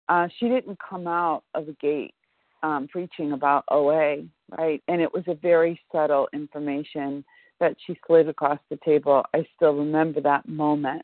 [0.07, 2.13] Uh she didn't come out of the gate
[2.61, 4.23] um preaching about oa
[4.57, 4.81] right?
[4.87, 7.25] And it was a very subtle information
[7.59, 9.23] that she slid across the table.
[9.33, 11.03] I still remember that moment.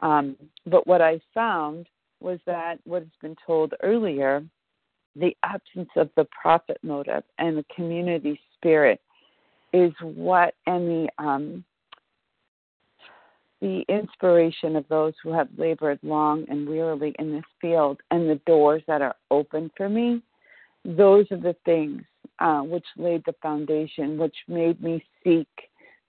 [0.00, 1.86] Um, but what I found
[2.20, 4.42] was that what has been told earlier,
[5.16, 9.00] the absence of the profit motive and the community spirit
[9.72, 11.64] is what and the um,
[13.60, 18.40] the inspiration of those who have labored long and wearily in this field and the
[18.46, 20.22] doors that are open for me
[20.84, 22.02] those are the things
[22.38, 25.48] uh, which laid the foundation which made me seek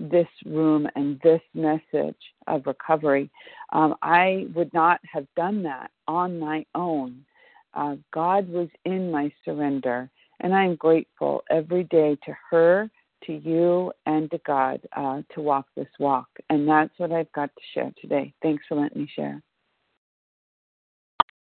[0.09, 2.15] this room and this message
[2.47, 3.29] of recovery.
[3.71, 7.25] Um, I would not have done that on my own.
[7.73, 10.09] Uh, God was in my surrender,
[10.41, 12.89] and I'm grateful every day to her,
[13.25, 16.27] to you, and to God uh, to walk this walk.
[16.49, 18.33] And that's what I've got to share today.
[18.41, 19.41] Thanks for letting me share.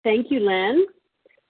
[0.04, 0.86] Thank you, Lynn.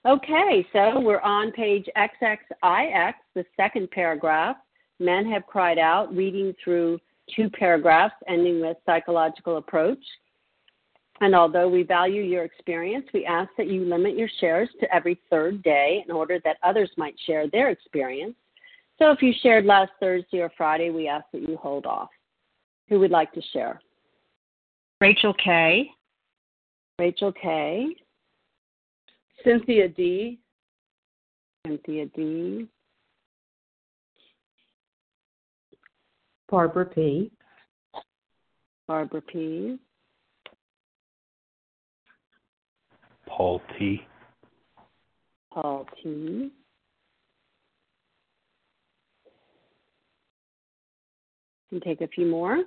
[0.06, 4.56] Okay, so we're on page XXIX, the second paragraph.
[5.00, 6.98] Men have cried out, reading through
[7.34, 10.02] two paragraphs ending with psychological approach.
[11.20, 15.20] And although we value your experience, we ask that you limit your shares to every
[15.30, 18.36] third day in order that others might share their experience.
[18.98, 22.08] So if you shared last Thursday or Friday, we ask that you hold off.
[22.88, 23.80] Who would like to share?
[25.00, 25.90] Rachel K.
[26.98, 27.94] Rachel K.
[29.44, 30.38] Cynthia D.
[31.64, 32.66] Cynthia D.
[36.50, 37.30] Barbara P.
[38.86, 39.78] Barbara P.
[43.26, 44.00] Paul T.
[45.52, 46.50] Paul T.
[51.70, 52.64] And take a few more.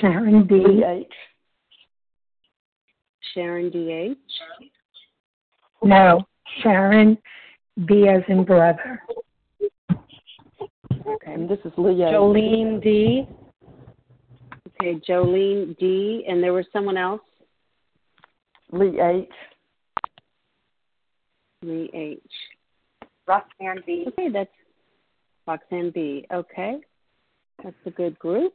[0.00, 0.82] Sharon D.
[0.86, 1.06] H.
[3.34, 3.92] Sharon D.
[3.92, 4.18] H.
[5.82, 6.24] No.
[6.62, 7.18] Sharon,
[7.86, 9.02] B as in brother.
[11.06, 11.32] Okay.
[11.32, 12.06] And this is Leah.
[12.06, 13.26] Jolene D.
[14.80, 16.24] Okay, Jolene D.
[16.28, 17.20] And there was someone else?
[18.72, 19.28] Lee H.
[21.62, 22.20] Lee H.
[23.26, 24.04] Roxanne B.
[24.08, 24.50] Okay, that's
[25.46, 26.26] Roxanne B.
[26.32, 26.78] Okay.
[27.62, 28.54] That's a good group.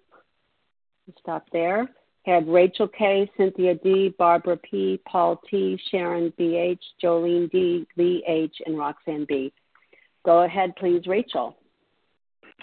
[1.05, 1.89] We'll stop there.
[2.25, 8.55] Had Rachel K, Cynthia D, Barbara P, Paul T, Sharon BH, Jolene D, Lee H,
[8.65, 9.51] and Roxanne B.
[10.25, 11.57] Go ahead, please, Rachel.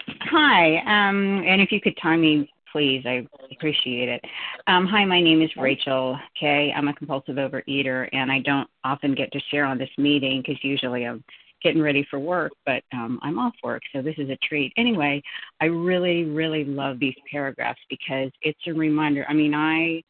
[0.07, 4.21] Hi, um, and if you could time me, please, I appreciate it.
[4.67, 6.73] Um, hi, my name is Rachel K.
[6.75, 10.63] I'm a compulsive overeater, and I don't often get to share on this meeting because
[10.63, 11.23] usually I'm
[11.61, 14.73] getting ready for work, but um, I'm off work, so this is a treat.
[14.77, 15.21] Anyway,
[15.59, 19.25] I really, really love these paragraphs because it's a reminder.
[19.29, 20.01] I mean, I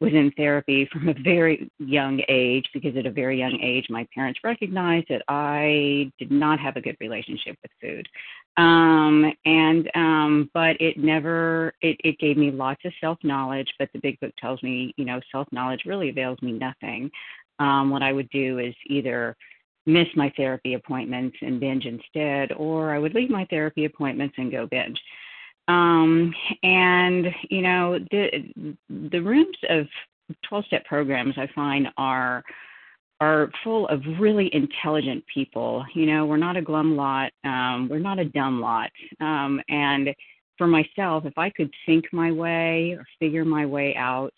[0.00, 4.06] was in therapy from a very young age because at a very young age my
[4.14, 8.08] parents recognized that I did not have a good relationship with food.
[8.56, 13.88] Um and um but it never it, it gave me lots of self knowledge, but
[13.92, 17.10] the big book tells me, you know, self knowledge really avails me nothing.
[17.58, 19.36] Um what I would do is either
[19.86, 24.52] miss my therapy appointments and binge instead, or I would leave my therapy appointments and
[24.52, 25.00] go binge.
[25.68, 29.86] Um, and you know, the the rooms of
[30.48, 32.42] 12 step programs I find are
[33.20, 35.84] are full of really intelligent people.
[35.94, 38.90] You know, we're not a glum lot, um, we're not a dumb lot.
[39.20, 40.14] Um, and
[40.56, 44.34] for myself, if I could think my way or figure my way out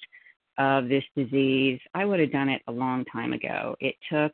[0.59, 3.77] of this disease, I would have done it a long time ago.
[3.81, 4.33] It took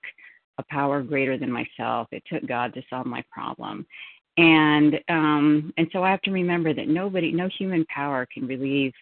[0.58, 2.08] a power greater than myself.
[2.12, 3.86] It took God to solve my problem.
[4.36, 8.92] And um and so I have to remember that nobody no human power can relieve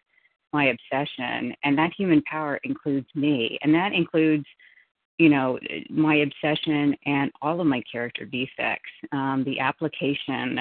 [0.52, 1.54] my obsession.
[1.64, 3.58] And that human power includes me.
[3.62, 4.46] And that includes
[5.18, 5.58] you know
[5.90, 10.58] my obsession and all of my character defects um the application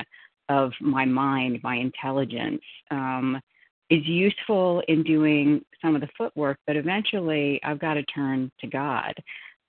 [0.50, 3.40] of my mind my intelligence um
[3.90, 8.68] is useful in doing some of the footwork but eventually I've got to turn to
[8.68, 9.14] God.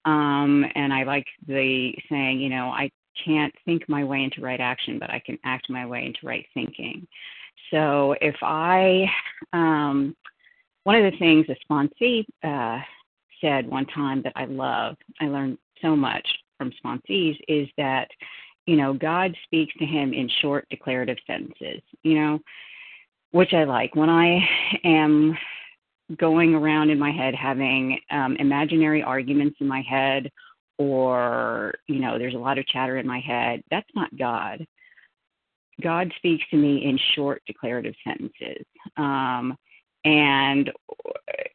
[0.04, 2.90] Um, and I like the saying, you know, I
[3.22, 6.46] can't think my way into right action, but I can act my way into right
[6.54, 7.06] thinking.
[7.70, 9.06] So if I,
[9.52, 10.16] um,
[10.84, 12.80] one of the things a sponsee uh,
[13.40, 16.26] said one time that I love, I learned so much
[16.58, 18.08] from sponsees, is that,
[18.66, 22.38] you know, God speaks to him in short declarative sentences, you know,
[23.32, 23.94] which I like.
[23.96, 24.40] When I
[24.84, 25.36] am
[26.16, 30.30] going around in my head having um, imaginary arguments in my head
[30.78, 33.62] or you know there's a lot of chatter in my head.
[33.70, 34.66] That's not god.
[35.82, 38.64] God speaks to me in short declarative sentences.
[38.96, 39.56] Um,
[40.04, 40.70] and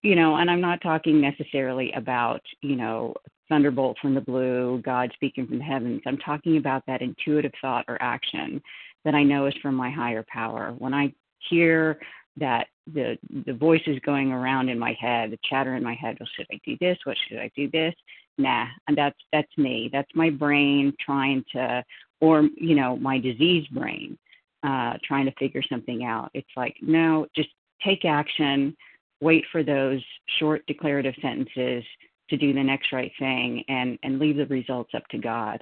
[0.01, 3.13] you know and i'm not talking necessarily about you know
[3.47, 6.01] thunderbolt from the blue god speaking from the heavens.
[6.05, 8.61] I'm talking about that intuitive thought or action
[9.05, 10.73] that i know is from my higher power.
[10.77, 11.13] When i
[11.49, 11.99] hear
[12.39, 16.17] that the the voices going around in my head, the chatter in my head.
[16.19, 16.97] Well, should I do this?
[17.03, 17.93] What should I do this?
[18.37, 19.89] Nah, and that's that's me.
[19.91, 21.83] That's my brain trying to,
[22.21, 24.17] or you know, my diseased brain
[24.63, 26.31] uh, trying to figure something out.
[26.33, 27.49] It's like no, just
[27.83, 28.75] take action.
[29.21, 30.01] Wait for those
[30.39, 31.83] short declarative sentences
[32.29, 35.61] to do the next right thing, and and leave the results up to God.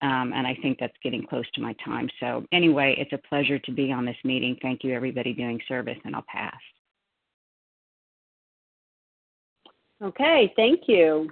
[0.00, 2.08] Um, and I think that's getting close to my time.
[2.20, 4.56] So, anyway, it's a pleasure to be on this meeting.
[4.62, 6.54] Thank you, everybody doing service, and I'll pass.
[10.00, 11.28] Okay, thank you.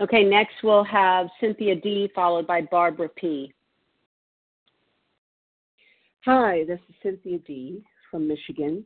[0.00, 3.52] Okay, next we'll have Cynthia D, followed by Barbara P.
[6.24, 8.84] Hi, this is Cynthia D from Michigan,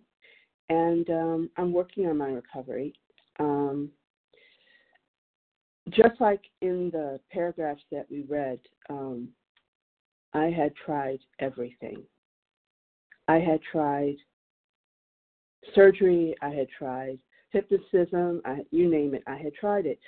[0.68, 2.94] and um, I'm working on my recovery.
[3.38, 3.90] Um,
[5.90, 9.28] just like in the paragraphs that we read, um,
[10.34, 12.02] I had tried everything.
[13.28, 14.16] I had tried
[15.74, 17.18] surgery, I had tried
[17.50, 19.98] hypnotism, I, you name it, I had tried it.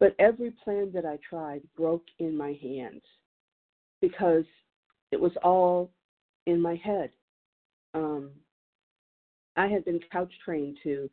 [0.00, 3.02] But every plan that I tried broke in my hands
[4.00, 4.44] because
[5.12, 5.90] it was all
[6.46, 7.10] in my head.
[7.94, 8.30] Um,
[9.56, 11.08] I had been couch trained to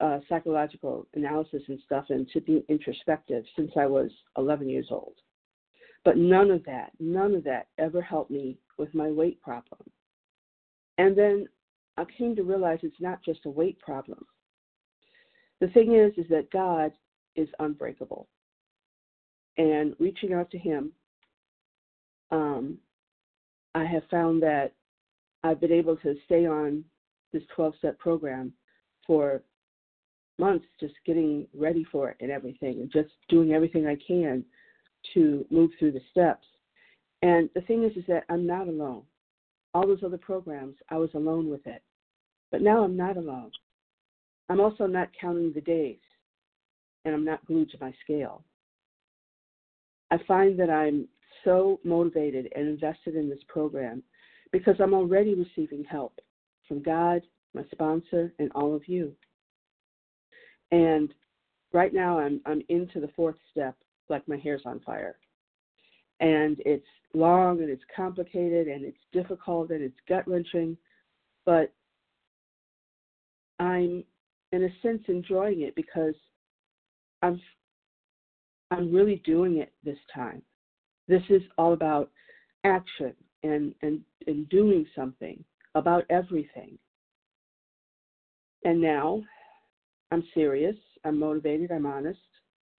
[0.00, 5.14] uh, psychological analysis and stuff and to be introspective since I was 11 years old.
[6.04, 9.80] But none of that, none of that ever helped me with my weight problem.
[10.98, 11.46] And then
[11.96, 14.24] I came to realize it's not just a weight problem.
[15.60, 16.92] The thing is, is that God
[17.36, 18.28] is unbreakable.
[19.56, 20.92] And reaching out to Him,
[22.30, 22.78] um,
[23.74, 24.72] I have found that
[25.42, 26.84] I've been able to stay on
[27.32, 28.52] this 12 step program
[29.06, 29.42] for
[30.38, 34.44] months just getting ready for it and everything, and just doing everything I can
[35.14, 36.46] to move through the steps.
[37.22, 39.02] And the thing is, is that I'm not alone.
[39.72, 41.82] All those other programs, I was alone with it.
[42.50, 43.50] But now I'm not alone.
[44.48, 45.98] I'm also not counting the days,
[47.04, 48.44] and I'm not glued to my scale.
[50.10, 51.08] I find that I'm
[51.44, 54.02] so motivated and invested in this program
[54.52, 56.20] because I'm already receiving help
[56.68, 57.22] from God,
[57.54, 59.12] my sponsor, and all of you.
[60.74, 61.14] And
[61.72, 63.76] right now I'm I'm into the fourth step,
[64.08, 65.16] like my hair's on fire.
[66.18, 70.76] And it's long and it's complicated and it's difficult and it's gut wrenching,
[71.46, 71.72] but
[73.60, 74.02] I'm
[74.50, 76.14] in a sense enjoying it because
[77.22, 77.40] I'm
[78.72, 80.42] I'm really doing it this time.
[81.06, 82.10] This is all about
[82.64, 83.14] action
[83.44, 85.44] and and, and doing something
[85.76, 86.76] about everything.
[88.64, 89.22] And now
[90.10, 92.18] I'm serious, I'm motivated, I'm honest,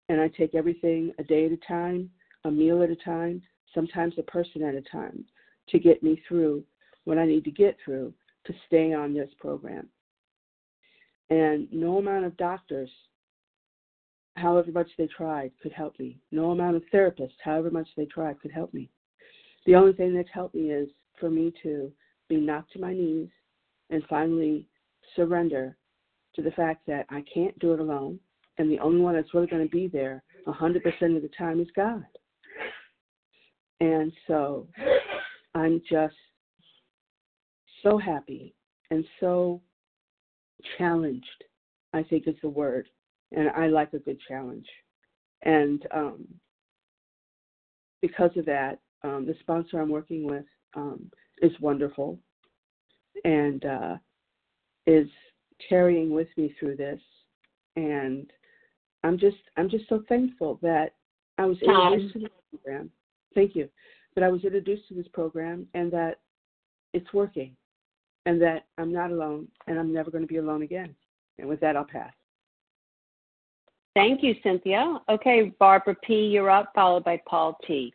[0.09, 2.09] and I take everything a day at a time,
[2.43, 3.41] a meal at a time,
[3.73, 5.25] sometimes a person at a time
[5.69, 6.63] to get me through
[7.05, 8.13] what I need to get through
[8.45, 9.87] to stay on this program.
[11.29, 12.89] And no amount of doctors,
[14.35, 16.19] however much they tried, could help me.
[16.31, 18.89] No amount of therapists, however much they tried, could help me.
[19.65, 21.91] The only thing that's helped me is for me to
[22.29, 23.29] be knocked to my knees
[23.89, 24.67] and finally
[25.15, 25.75] surrender
[26.35, 28.19] to the fact that I can't do it alone,
[28.57, 30.75] and the only one that's really going to be there 100%
[31.15, 32.05] of the time is God.
[33.79, 34.67] And so
[35.53, 36.15] I'm just
[37.83, 38.55] so happy
[38.91, 39.61] and so
[40.77, 41.43] challenged,
[41.93, 42.87] I think is the word.
[43.31, 44.65] And I like a good challenge.
[45.43, 46.27] And um,
[48.01, 51.09] because of that, um, the sponsor I'm working with um,
[51.41, 52.19] is wonderful
[53.23, 53.95] and uh,
[54.87, 55.07] is
[55.69, 56.99] carrying with me through this.
[57.75, 58.31] And
[59.03, 60.95] I'm just I'm just so thankful that
[61.37, 62.89] I was introduced to this program.
[63.33, 63.69] Thank you.
[64.15, 66.19] That I was introduced to this program and that
[66.93, 67.55] it's working
[68.25, 70.95] and that I'm not alone and I'm never going to be alone again.
[71.37, 72.13] And with that, I'll pass.
[73.93, 74.99] Thank you, Cynthia.
[75.09, 77.93] Okay, Barbara P., you're up, followed by Paul T.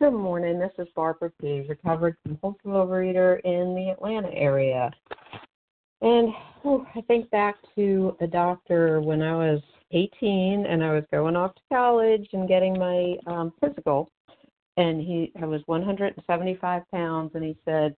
[0.00, 0.58] Good morning.
[0.58, 4.90] This is Barbara P., recovered compulsive overeater in the Atlanta area.
[6.00, 6.32] And
[6.64, 11.36] oh, I think back to a doctor when I was 18 and I was going
[11.36, 14.10] off to college and getting my um, physical.
[14.78, 17.94] And he, I was 175 pounds, and he said,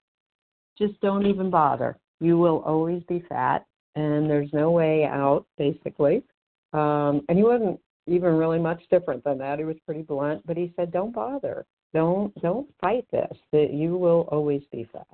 [0.76, 1.96] just don't even bother.
[2.18, 6.24] You will always be fat, and there's no way out, basically.
[6.72, 7.78] Um, and he wasn't
[8.08, 9.60] even really much different than that.
[9.60, 11.64] He was pretty blunt, but he said, don't bother.
[11.94, 13.36] Don't don't fight this.
[13.52, 15.06] That you will always be fat.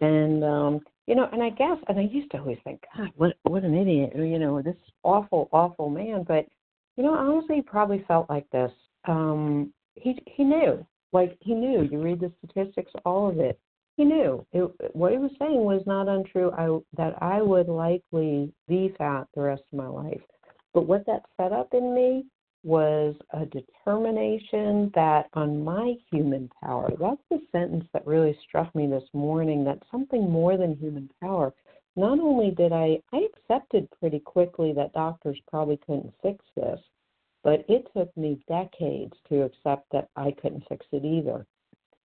[0.00, 3.36] And um, you know, and I guess, and I used to always think, God, what
[3.42, 6.24] what an idiot, you know, this awful, awful man.
[6.26, 6.46] But
[6.96, 8.70] you know, honestly, he probably felt like this.
[9.06, 11.82] Um, he he knew, like he knew.
[11.82, 13.58] You read the statistics, all of it.
[13.96, 16.50] He knew it, what he was saying was not untrue.
[16.52, 20.22] I that I would likely be fat the rest of my life.
[20.72, 22.24] But what that set up in me
[22.64, 28.86] was a determination that on my human power, that's the sentence that really struck me
[28.86, 31.52] this morning, that something more than human power.
[31.96, 36.80] Not only did I, I accepted pretty quickly that doctors probably couldn't fix this,
[37.44, 41.44] but it took me decades to accept that I couldn't fix it either.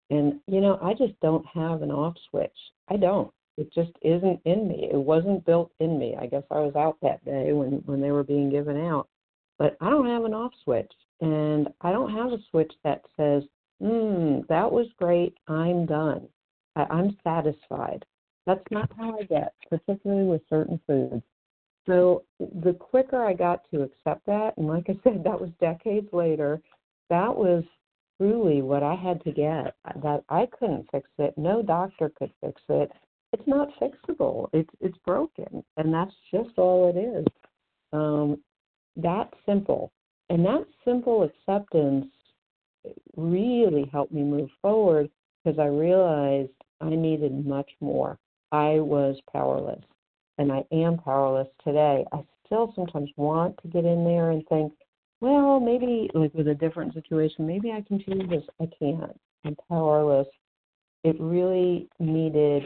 [0.09, 2.55] And, you know, I just don't have an off switch.
[2.89, 3.31] I don't.
[3.57, 4.89] It just isn't in me.
[4.91, 6.15] It wasn't built in me.
[6.19, 9.07] I guess I was out that day when, when they were being given out
[9.57, 10.91] but I don't have an off switch.
[11.21, 13.43] And I don't have a switch that says,
[13.81, 16.27] hmm, that was great, I'm done.
[16.75, 18.05] I, I'm satisfied.
[18.45, 21.23] That's not how I get, particularly with certain foods.
[21.85, 26.07] So the quicker I got to accept that, and like I said, that was decades
[26.11, 26.61] later,
[27.09, 27.63] that was
[28.17, 29.75] truly what I had to get.
[30.01, 31.37] That I couldn't fix it.
[31.37, 32.91] No doctor could fix it.
[33.33, 34.49] It's not fixable.
[34.53, 37.25] It's it's broken, and that's just all it is.
[37.91, 38.37] Um,
[38.97, 39.91] that simple.
[40.29, 42.07] And that simple acceptance
[43.15, 45.09] really helped me move forward
[45.43, 48.17] because I realized I needed much more.
[48.51, 49.83] I was powerless,
[50.37, 52.05] and I am powerless today.
[52.11, 54.73] I still sometimes want to get in there and think,
[55.21, 58.43] well, maybe like with a different situation, maybe I can change this.
[58.61, 59.19] I can't.
[59.45, 60.27] I'm powerless.
[61.03, 62.63] It really needed,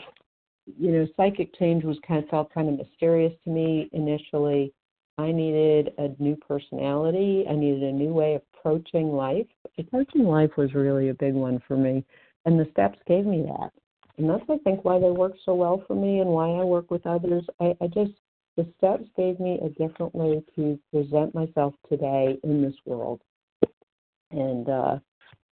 [0.66, 4.74] you know, psychic change was kind of felt kind of mysterious to me initially,
[5.20, 7.44] I needed a new personality.
[7.50, 9.48] I needed a new way of approaching life.
[9.78, 12.06] Approaching life was really a big one for me,
[12.46, 13.72] and the steps gave me that.
[14.18, 16.90] And that's, I think, why they work so well for me and why I work
[16.90, 17.44] with others.
[17.60, 18.14] I, I just,
[18.56, 23.20] the steps gave me a different way to present myself today in this world.
[24.32, 25.00] And uh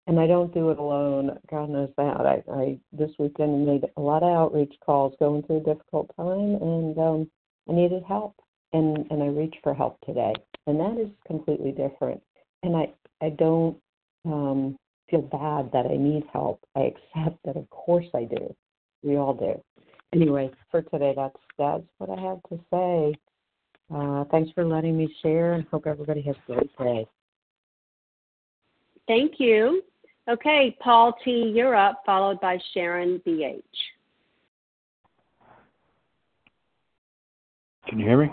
[0.09, 1.37] and I don't do it alone.
[1.51, 2.21] God knows that.
[2.21, 6.55] I, I this weekend made a lot of outreach calls going through a difficult time
[6.61, 7.31] and um
[7.69, 8.37] I needed help
[8.77, 10.33] and and I reach for help today.
[10.67, 12.23] And that is completely different.
[12.63, 13.77] And I I don't
[14.25, 14.77] um
[15.11, 16.61] feel bad that I need help.
[16.75, 18.55] I accept that of course I do.
[19.03, 19.61] We all do.
[20.13, 23.15] Anyway, for today that's that's what I have to say.
[23.95, 27.07] Uh, thanks for letting me share and hope everybody has a great day.
[29.07, 29.83] Thank you.
[30.29, 33.63] Okay, Paul T., you're up, followed by Sharon B.H.
[37.89, 38.33] Can you hear me?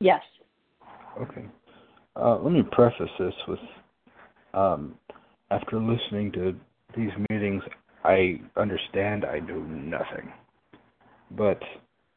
[0.00, 0.22] Yes.
[1.20, 1.46] Okay.
[2.16, 3.58] Uh, let me preface this with
[4.54, 4.94] um,
[5.50, 6.54] after listening to
[6.96, 7.62] these meetings,
[8.04, 10.32] I understand I know nothing.
[11.30, 11.60] But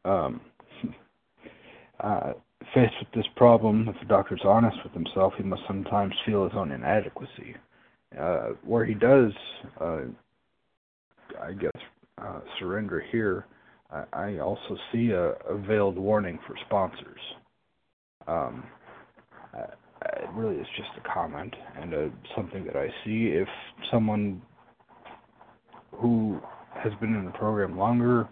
[0.06, 0.42] um,
[2.00, 2.34] uh,
[2.74, 6.54] faced with this problem, if the doctor's honest with himself, he must sometimes feel his
[6.56, 7.56] own inadequacy.
[8.20, 9.32] Uh, where he does,
[9.80, 10.02] uh,
[11.42, 11.72] I guess,
[12.22, 13.46] uh, surrender here,
[13.90, 17.20] I, I also see a, a veiled warning for sponsors.
[18.28, 18.64] Um,
[19.54, 23.28] it really is just a comment and a, something that I see.
[23.28, 23.48] If
[23.92, 24.42] someone
[25.92, 26.40] who
[26.74, 28.28] has been in the program longer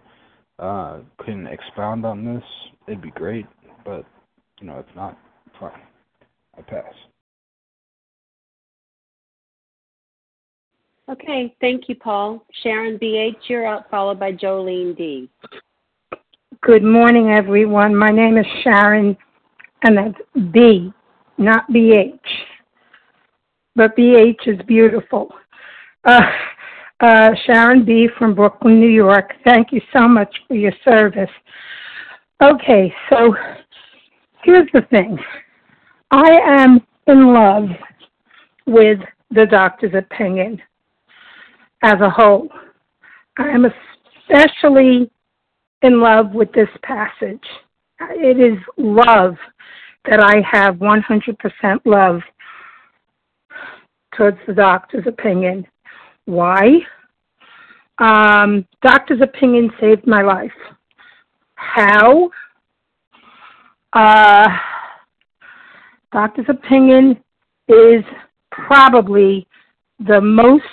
[0.58, 2.44] uh, can expound on this,
[2.88, 3.46] it'd be great.
[3.86, 4.06] But
[4.60, 5.18] you know, if not,
[5.60, 5.82] fine.
[6.58, 6.94] I pass.
[11.10, 12.46] Okay, thank you, Paul.
[12.62, 15.30] Sharon B.H., you're up, followed by Jolene D.
[16.62, 17.96] Good morning, everyone.
[17.96, 19.18] My name is Sharon,
[19.84, 20.94] and that's B
[21.40, 22.20] not BH.
[23.76, 25.34] But BH is beautiful.
[26.04, 26.22] Uh,
[27.00, 28.10] uh, Sharon B.
[28.18, 29.34] from Brooklyn, New York.
[29.46, 31.30] Thank you so much for your service.
[32.44, 33.34] Okay, so
[34.44, 35.18] here's the thing
[36.12, 37.70] I am in love
[38.66, 39.00] with
[39.32, 40.62] the doctor's opinion
[41.84, 42.50] as a whole.
[43.38, 45.10] I am especially
[45.82, 47.44] in love with this passage.
[48.02, 49.36] It is love
[50.06, 52.22] that I have 100% love
[54.16, 55.68] towards the doctor's opinion.
[56.26, 56.80] Why?
[57.98, 60.52] Um, doctor's opinion saved my life.
[61.56, 62.30] How?
[63.92, 64.48] Uh,
[66.14, 67.22] doctor's opinion
[67.68, 68.04] is
[68.52, 69.46] probably
[70.00, 70.64] the most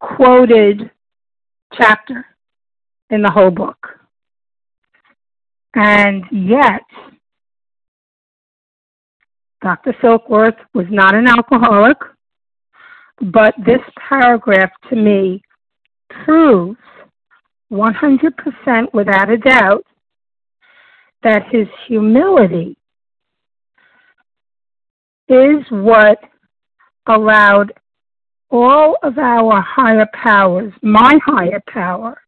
[0.00, 0.90] quoted
[1.72, 2.26] chapter
[3.10, 3.95] in the whole book.
[5.76, 6.80] And yet,
[9.62, 9.94] Dr.
[10.02, 11.98] Silkworth was not an alcoholic,
[13.20, 15.42] but this paragraph to me
[16.24, 16.78] proves
[17.70, 19.84] 100% without a doubt
[21.22, 22.78] that his humility
[25.28, 26.18] is what
[27.06, 27.72] allowed
[28.50, 32.18] all of our higher powers, my higher power,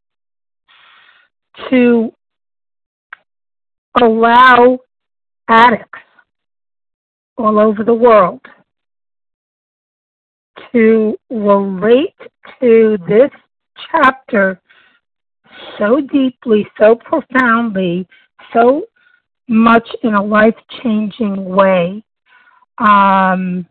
[1.70, 2.12] to
[4.02, 4.78] allow
[5.48, 6.00] addicts
[7.36, 8.40] all over the world
[10.72, 12.16] to relate
[12.60, 13.30] to this
[13.90, 14.60] chapter
[15.78, 18.06] so deeply, so profoundly,
[18.52, 18.84] so
[19.48, 22.02] much in a life changing way.
[22.78, 23.66] Um,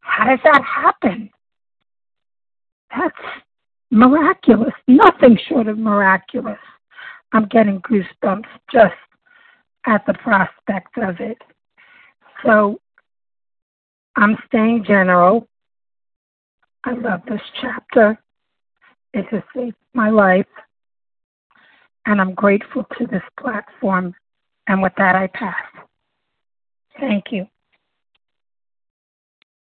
[0.00, 1.30] how does that happen?
[2.96, 3.16] That's
[3.90, 6.58] miraculous, nothing short of miraculous.
[7.32, 8.94] I'm getting goosebumps just
[9.86, 11.38] at the prospect of it.
[12.44, 12.80] So
[14.16, 15.48] I'm staying general.
[16.84, 18.18] I love this chapter.
[19.12, 20.46] It has saved my life.
[22.06, 24.14] And I'm grateful to this platform.
[24.68, 25.54] And with that, I pass.
[27.00, 27.46] Thank you.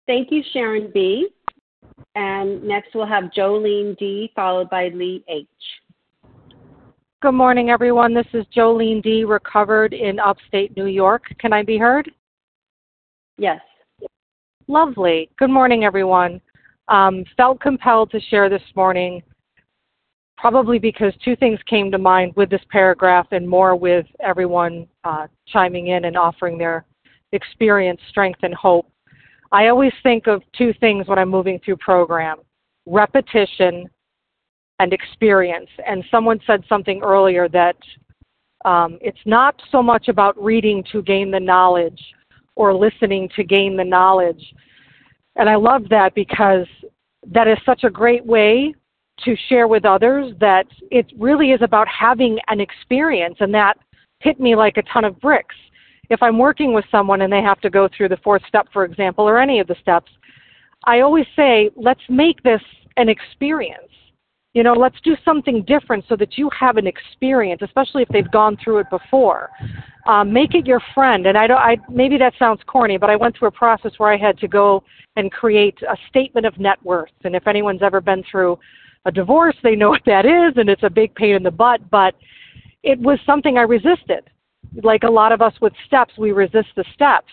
[0.08, 1.30] Thank you, Sharon B.
[2.16, 5.48] And next we'll have Jolene D, followed by Lee H.
[7.22, 8.16] Good morning, everyone.
[8.16, 11.22] This is Jolene D, recovered in upstate New York.
[11.38, 12.10] Can I be heard?
[13.38, 13.62] Yes.
[14.68, 15.30] Lovely.
[15.38, 16.42] Good morning, everyone.
[16.88, 19.22] Um, felt compelled to share this morning,
[20.36, 25.28] probably because two things came to mind with this paragraph and more with everyone uh,
[25.48, 26.86] chiming in and offering their
[27.34, 28.92] experience, strength, and hope.
[29.52, 32.38] I always think of two things when I'm moving through program
[32.88, 33.88] repetition
[34.82, 35.70] and experience.
[35.88, 37.78] And someone said something earlier that
[38.66, 42.02] um, it's not so much about reading to gain the knowledge
[42.56, 44.44] or listening to gain the knowledge.
[45.36, 46.66] And I love that because
[47.28, 48.74] that is such a great way
[49.24, 53.76] to share with others that it really is about having an experience and that
[54.20, 55.56] hit me like a ton of bricks.
[56.10, 58.84] If I'm working with someone and they have to go through the fourth step, for
[58.84, 60.12] example, or any of the steps,
[60.86, 62.62] I always say, let's make this
[62.98, 63.92] an experience.
[64.54, 68.30] You know, let's do something different so that you have an experience, especially if they've
[68.32, 69.50] gone through it before.
[70.06, 71.26] Um, make it your friend.
[71.26, 71.58] And I don't.
[71.58, 74.50] I maybe that sounds corny, but I went through a process where I had to
[74.50, 74.84] go
[75.16, 77.12] and create a statement of net worth.
[77.24, 78.60] And if anyone's ever been through
[79.06, 81.90] a divorce, they know what that is, and it's a big pain in the butt.
[81.90, 82.16] But
[82.84, 84.30] it was something I resisted.
[84.84, 87.32] Like a lot of us with steps, we resist the steps.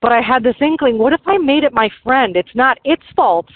[0.00, 2.34] But I had this inkling: what if I made it my friend?
[2.34, 3.46] It's not its fault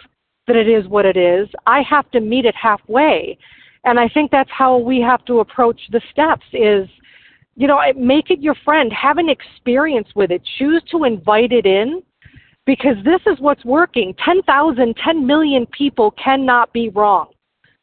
[0.47, 1.49] that it is what it is.
[1.66, 3.38] I have to meet it halfway.
[3.84, 6.88] And I think that's how we have to approach the steps is,
[7.57, 11.66] you know, make it your friend, have an experience with it, choose to invite it
[11.66, 12.03] in
[12.66, 14.14] because this is what's working.
[14.24, 17.28] 10,000, 10 million people cannot be wrong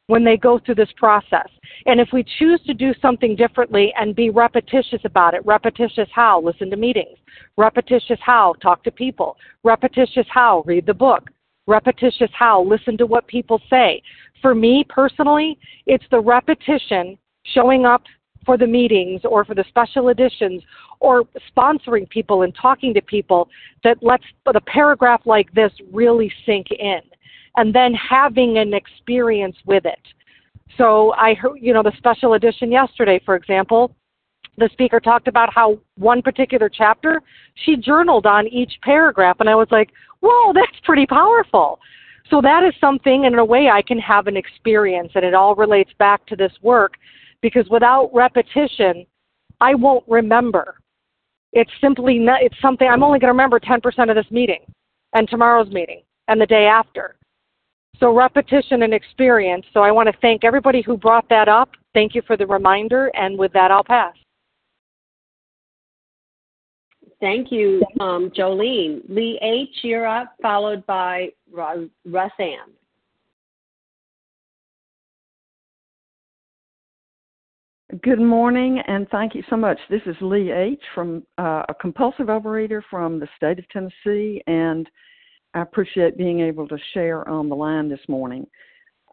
[0.07, 1.47] when they go through this process.
[1.85, 6.41] And if we choose to do something differently and be repetitious about it, repetitious how?
[6.41, 7.17] Listen to meetings.
[7.57, 8.55] Repetitious how?
[8.61, 9.37] Talk to people.
[9.63, 10.63] Repetitious how?
[10.65, 11.29] Read the book
[11.71, 14.01] repetitious how, listen to what people say.
[14.41, 17.17] For me personally, it's the repetition
[17.53, 18.03] showing up
[18.45, 20.63] for the meetings or for the special editions
[20.99, 21.23] or
[21.55, 23.49] sponsoring people and talking to people
[23.83, 27.01] that lets the paragraph like this really sink in
[27.57, 29.99] and then having an experience with it.
[30.77, 33.93] So I heard, you know, the special edition yesterday, for example,
[34.57, 37.21] the speaker talked about how one particular chapter
[37.65, 39.89] she journaled on each paragraph and I was like,
[40.21, 41.79] whoa, that's pretty powerful.
[42.29, 45.55] So that is something, in a way, I can have an experience, and it all
[45.55, 46.93] relates back to this work
[47.41, 49.05] because without repetition,
[49.59, 50.75] I won't remember.
[51.53, 54.61] It's simply not, it's something I'm only going to remember 10% of this meeting
[55.13, 57.15] and tomorrow's meeting and the day after.
[57.99, 59.65] So repetition and experience.
[59.73, 61.71] So I want to thank everybody who brought that up.
[61.93, 64.13] Thank you for the reminder, and with that, I'll pass.
[67.21, 69.01] Thank you, um, Jolene.
[69.07, 72.57] Lee H., you're up, followed by Russ Ann.
[78.01, 79.77] Good morning, and thank you so much.
[79.87, 80.81] This is Lee H.
[80.95, 84.89] from uh, a compulsive overeater from the state of Tennessee, and
[85.53, 88.47] I appreciate being able to share on the line this morning.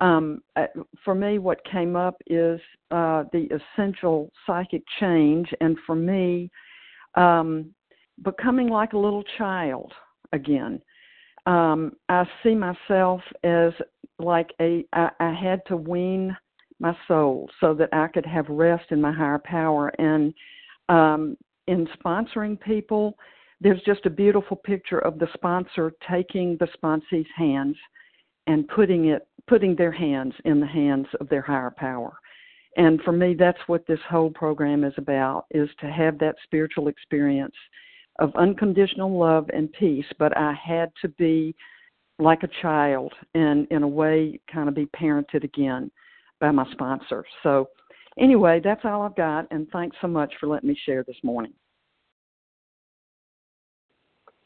[0.00, 0.66] Um, uh,
[1.04, 2.59] for me, what came up is
[2.90, 6.48] uh, the essential psychic change, and for me,
[7.16, 7.74] um,
[8.23, 9.93] becoming like a little child
[10.33, 10.81] again.
[11.47, 13.73] Um, I see myself as
[14.19, 16.37] like a I, I had to wean
[16.81, 19.89] my soul so that I could have rest in my higher power.
[19.99, 20.33] And
[20.89, 23.16] um, in sponsoring people,
[23.61, 27.77] there's just a beautiful picture of the sponsor taking the sponsee's hands
[28.47, 32.12] and putting it putting their hands in the hands of their higher power.
[32.77, 36.89] And for me that's what this whole program is about is to have that spiritual
[36.89, 37.55] experience
[38.19, 41.55] of unconditional love and peace, but I had to be
[42.19, 45.91] like a child and in a way kind of be parented again
[46.41, 47.25] by my sponsor.
[47.43, 47.69] So
[48.19, 51.53] anyway, that's all I've got and thanks so much for letting me share this morning.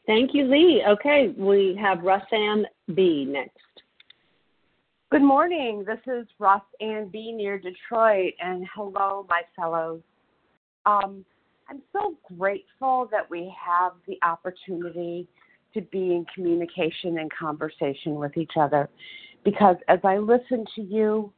[0.05, 0.83] Thank you, Lee.
[0.87, 2.63] Okay, we have Russan
[2.93, 3.57] B next.
[5.11, 5.85] Good morning.
[5.87, 10.01] This is Russ Ann B near Detroit, and hello, my fellows.
[10.85, 11.23] Um,
[11.69, 15.27] I'm so grateful that we have the opportunity
[15.73, 18.89] to be in communication and conversation with each other
[19.43, 21.31] because as I listen to you,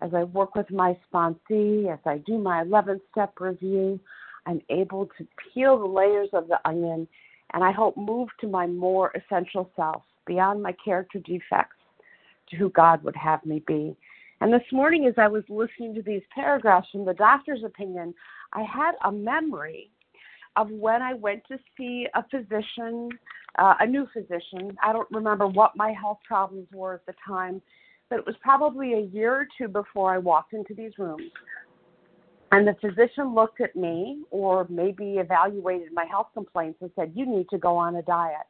[0.00, 3.98] as I work with my sponsee, as I do my 11 step review,
[4.46, 7.06] I'm able to peel the layers of the onion
[7.52, 11.76] and I hope move to my more essential self, beyond my character defects,
[12.50, 13.96] to who God would have me be.
[14.40, 18.14] And this morning, as I was listening to these paragraphs from the doctor's opinion,
[18.56, 19.90] I had a memory
[20.56, 23.10] of when I went to see a physician,
[23.58, 24.76] uh, a new physician.
[24.82, 27.60] I don't remember what my health problems were at the time,
[28.08, 31.30] but it was probably a year or two before I walked into these rooms.
[32.52, 37.26] And the physician looked at me, or maybe evaluated my health complaints, and said, You
[37.26, 38.46] need to go on a diet.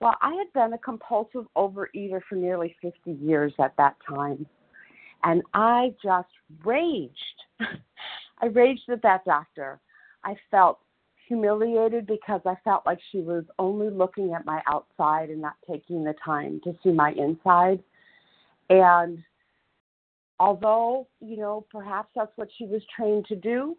[0.00, 4.46] Well, I had been a compulsive overeater for nearly 50 years at that time.
[5.24, 6.28] And I just
[6.62, 7.14] raged.
[8.40, 9.80] I raged at that doctor.
[10.24, 10.78] I felt
[11.28, 16.04] humiliated because I felt like she was only looking at my outside and not taking
[16.04, 17.82] the time to see my inside.
[18.70, 19.22] And
[20.38, 23.76] although, you know, perhaps that's what she was trained to do,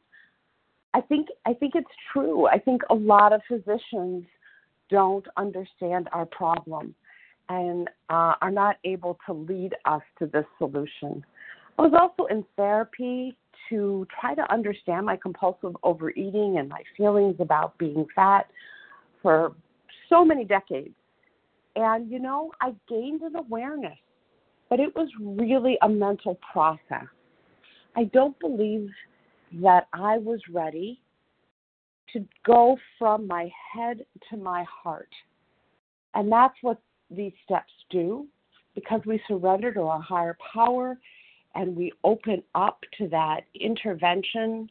[0.93, 2.47] I think I think it's true.
[2.47, 4.23] I think a lot of physicians
[4.89, 6.95] don't understand our problem
[7.49, 11.23] and uh, are not able to lead us to this solution.
[11.77, 13.37] I was also in therapy
[13.69, 18.47] to try to understand my compulsive overeating and my feelings about being fat
[19.21, 19.53] for
[20.09, 20.95] so many decades.
[21.75, 23.97] And, you know, I gained an awareness,
[24.69, 27.07] but it was really a mental process.
[27.95, 28.89] I don't believe
[29.61, 31.01] that I was ready
[32.13, 35.09] to go from my head to my heart.
[36.13, 38.27] And that's what these steps do
[38.73, 40.97] because we surrender to a higher power
[41.55, 44.69] and we open up to that intervention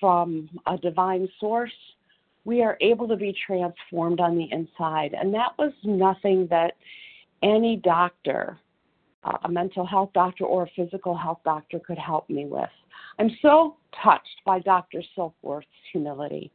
[0.00, 1.72] from a divine source,
[2.44, 5.14] we are able to be transformed on the inside.
[5.18, 6.74] And that was nothing that
[7.42, 8.58] any doctor,
[9.44, 12.68] a mental health doctor or a physical health doctor, could help me with.
[13.18, 15.02] I'm so touched by Dr.
[15.16, 16.50] Silkworth's humility.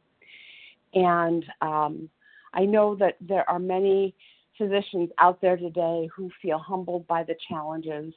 [0.94, 2.10] And um,
[2.52, 4.14] I know that there are many
[4.58, 8.12] physicians out there today who feel humbled by the challenges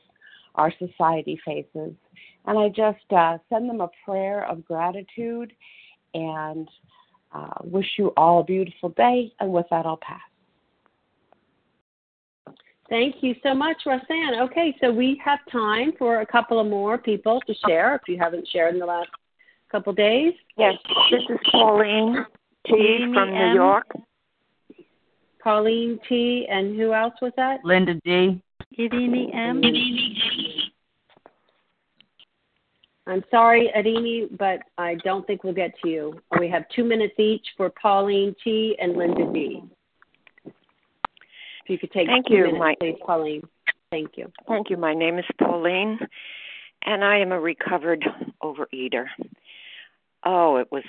[0.56, 1.94] our society faces.
[2.46, 5.54] And I just uh, send them a prayer of gratitude
[6.14, 6.68] and
[7.34, 9.32] uh, wish you all a beautiful day.
[9.40, 10.20] And with that, I'll pass.
[12.90, 14.42] Thank you so much, Roxanne.
[14.42, 18.18] Okay, so we have time for a couple of more people to share if you
[18.20, 19.10] haven't shared in the last
[19.72, 20.34] couple days.
[20.58, 20.74] Yes,
[21.10, 22.26] this is Pauline
[22.68, 23.56] T from New M.
[23.56, 23.86] York.
[25.42, 26.46] Pauline T.
[26.50, 27.60] And who else was that?
[27.64, 28.42] Linda D.
[28.78, 29.62] Idini M.
[33.12, 36.22] I'm sorry, Adini, but I don't think we'll get to you.
[36.40, 38.78] We have two minutes each for Pauline T.
[38.80, 39.62] and Linda D.
[40.46, 40.54] If
[41.68, 42.80] you could take Thank two you, minutes, Mike.
[42.80, 43.42] please, Pauline.
[43.92, 44.32] Thank you.
[44.48, 44.78] Thank you.
[44.78, 46.00] My name is Pauline,
[46.86, 48.06] and I am a recovered
[48.42, 49.08] overeater.
[50.26, 50.86] Oh, it was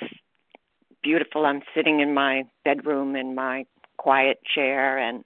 [1.02, 1.44] beautiful.
[1.44, 3.66] I'm sitting in my bedroom in my
[3.96, 5.24] quiet chair, and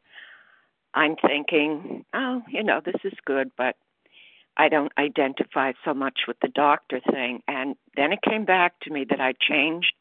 [0.94, 3.76] I'm thinking, oh, you know, this is good, but
[4.56, 7.42] I don't identify so much with the doctor thing.
[7.46, 9.92] And then it came back to me that I changed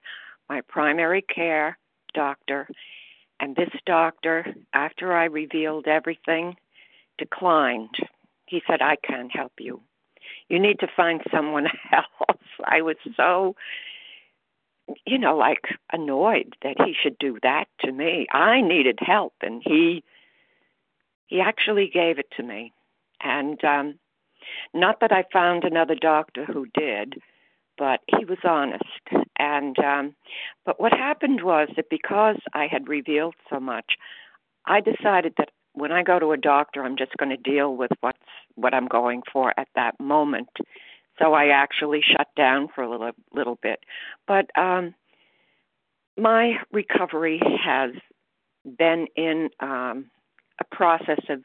[0.50, 1.78] my primary care
[2.14, 2.68] doctor,
[3.40, 6.56] and this doctor, after I revealed everything,
[7.18, 7.96] declined.
[8.46, 9.82] He said, I can't help you.
[10.48, 12.40] You need to find someone else.
[12.64, 13.56] I was so,
[15.06, 18.28] you know, like annoyed that he should do that to me.
[18.32, 20.04] I needed help, and he
[21.28, 22.72] he actually gave it to me.
[23.22, 24.00] And um
[24.74, 27.16] not that I found another doctor who did,
[27.78, 28.84] but he was honest.
[29.38, 30.16] And um
[30.66, 33.94] but what happened was that because I had revealed so much,
[34.66, 37.92] I decided that when I go to a doctor, I'm just going to deal with
[38.00, 38.18] what's
[38.56, 40.50] what I'm going for at that moment.
[41.20, 43.80] So I actually shut down for a little little bit.
[44.28, 44.94] But um
[46.18, 47.92] my recovery has
[48.78, 50.10] been in um
[50.60, 51.44] a process of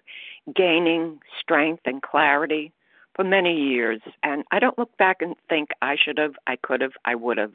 [0.55, 2.73] gaining strength and clarity
[3.15, 6.81] for many years and I don't look back and think I should have, I could
[6.81, 7.53] have, I would have.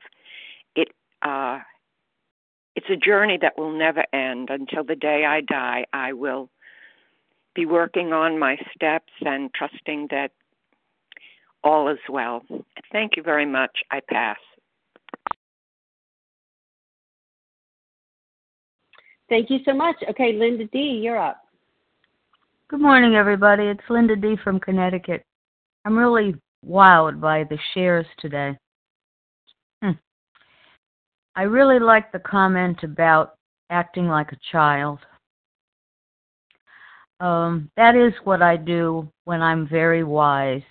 [0.76, 0.90] It
[1.22, 1.60] uh
[2.76, 5.86] it's a journey that will never end until the day I die.
[5.94, 6.50] I will
[7.56, 10.32] be working on my steps and trusting that
[11.64, 12.44] all is well.
[12.92, 13.72] Thank you very much.
[13.92, 14.38] I pass.
[19.30, 19.96] Thank you so much.
[20.10, 21.42] Okay, Linda D., you're up.
[22.68, 23.64] Good morning, everybody.
[23.64, 24.36] It's Linda D.
[24.44, 25.26] from Connecticut.
[25.86, 26.36] I'm really
[26.68, 28.58] wowed by the shares today.
[29.84, 29.92] Hmm.
[31.36, 33.36] I really like the comment about
[33.70, 35.00] acting like a child.
[37.20, 40.64] Um, that is what I do when I'm very wise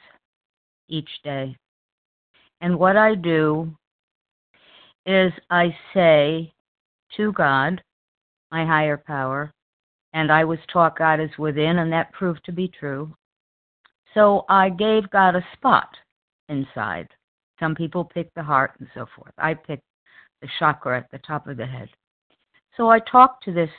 [0.89, 1.57] each day.
[2.61, 3.75] And what I do
[5.07, 6.53] is I say
[7.17, 7.81] to God,
[8.51, 9.53] my higher power,
[10.13, 13.15] and I was taught God is within, and that proved to be true.
[14.15, 15.89] So I gave God a spot
[16.49, 17.09] inside.
[17.61, 19.33] Some people pick the heart and so forth.
[19.39, 19.85] I picked
[20.41, 21.89] the chakra at the top of the head.
[22.77, 23.71] So I talk to this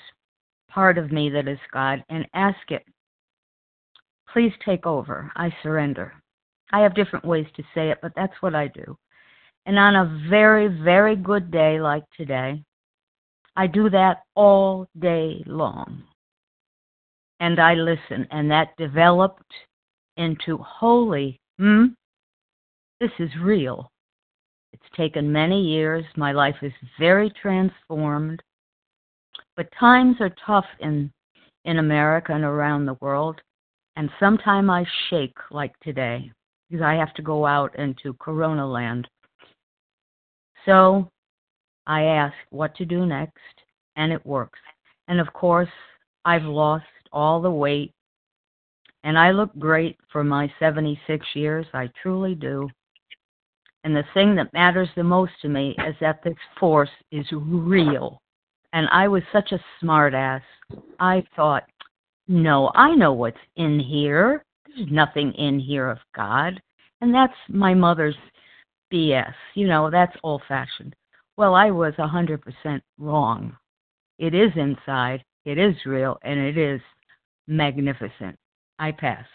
[0.70, 2.84] part of me that is God and ask it,
[4.32, 5.32] please take over.
[5.36, 6.14] I surrender.
[6.72, 8.98] I have different ways to say it, but that's what I do.
[9.66, 12.62] And on a very, very good day like today,
[13.56, 16.04] I do that all day long.
[17.40, 19.52] And I listen, and that developed
[20.18, 21.86] into holy, hmm,
[23.00, 23.92] this is real.
[24.74, 26.06] It's taken many years.
[26.16, 28.42] My life is very transformed.
[29.56, 31.12] But times are tough in
[31.66, 33.42] in America and around the world,
[33.96, 36.32] and sometimes I shake like today
[36.70, 39.08] because I have to go out into Corona land.
[40.66, 41.10] So
[41.88, 43.38] I ask what to do next,
[43.96, 44.60] and it works.
[45.08, 45.70] And of course,
[46.24, 47.94] I've lost all the weight,
[49.06, 51.68] and I look great for my 76 years.
[51.74, 52.68] I truly do.
[53.84, 58.20] And the thing that matters the most to me is that this force is real.
[58.74, 60.42] And I was such a smartass.
[61.00, 61.66] I thought,
[62.28, 64.44] no, I know what's in here.
[64.66, 66.60] There's nothing in here of God.
[67.00, 68.18] And that's my mother's
[68.92, 69.34] BS.
[69.54, 70.96] You know, that's old fashioned.
[71.38, 73.56] Well, I was a 100% wrong.
[74.18, 76.82] It is inside, it is real, and it is
[77.48, 78.36] magnificent.
[78.80, 79.26] I pass.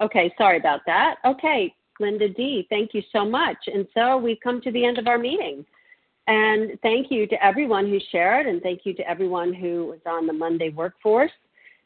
[0.00, 1.16] Okay, sorry about that.
[1.24, 3.56] Okay, Linda D., thank you so much.
[3.66, 5.66] And so we've come to the end of our meeting.
[6.28, 10.26] And thank you to everyone who shared, and thank you to everyone who was on
[10.26, 11.32] the Monday workforce.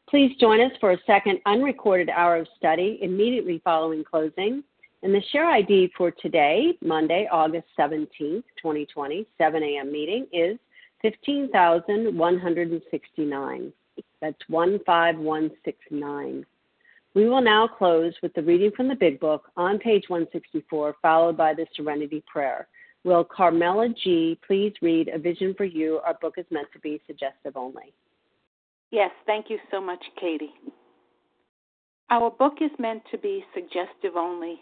[0.09, 4.63] Please join us for a second unrecorded hour of study immediately following closing.
[5.03, 9.91] And the share ID for today, Monday, August 17th, 2020, 7 a.m.
[9.91, 10.57] meeting is
[11.01, 13.73] 15,169.
[14.21, 16.45] That's 15169.
[17.15, 21.35] We will now close with the reading from the Big Book on page 164, followed
[21.35, 22.69] by the Serenity Prayer.
[23.03, 24.39] Will Carmela G.
[24.47, 25.99] please read A Vision for You?
[26.05, 27.91] Our book is meant to be suggestive only.
[28.91, 30.53] Yes, thank you so much, Katie.
[32.09, 34.61] Our book is meant to be suggestive only.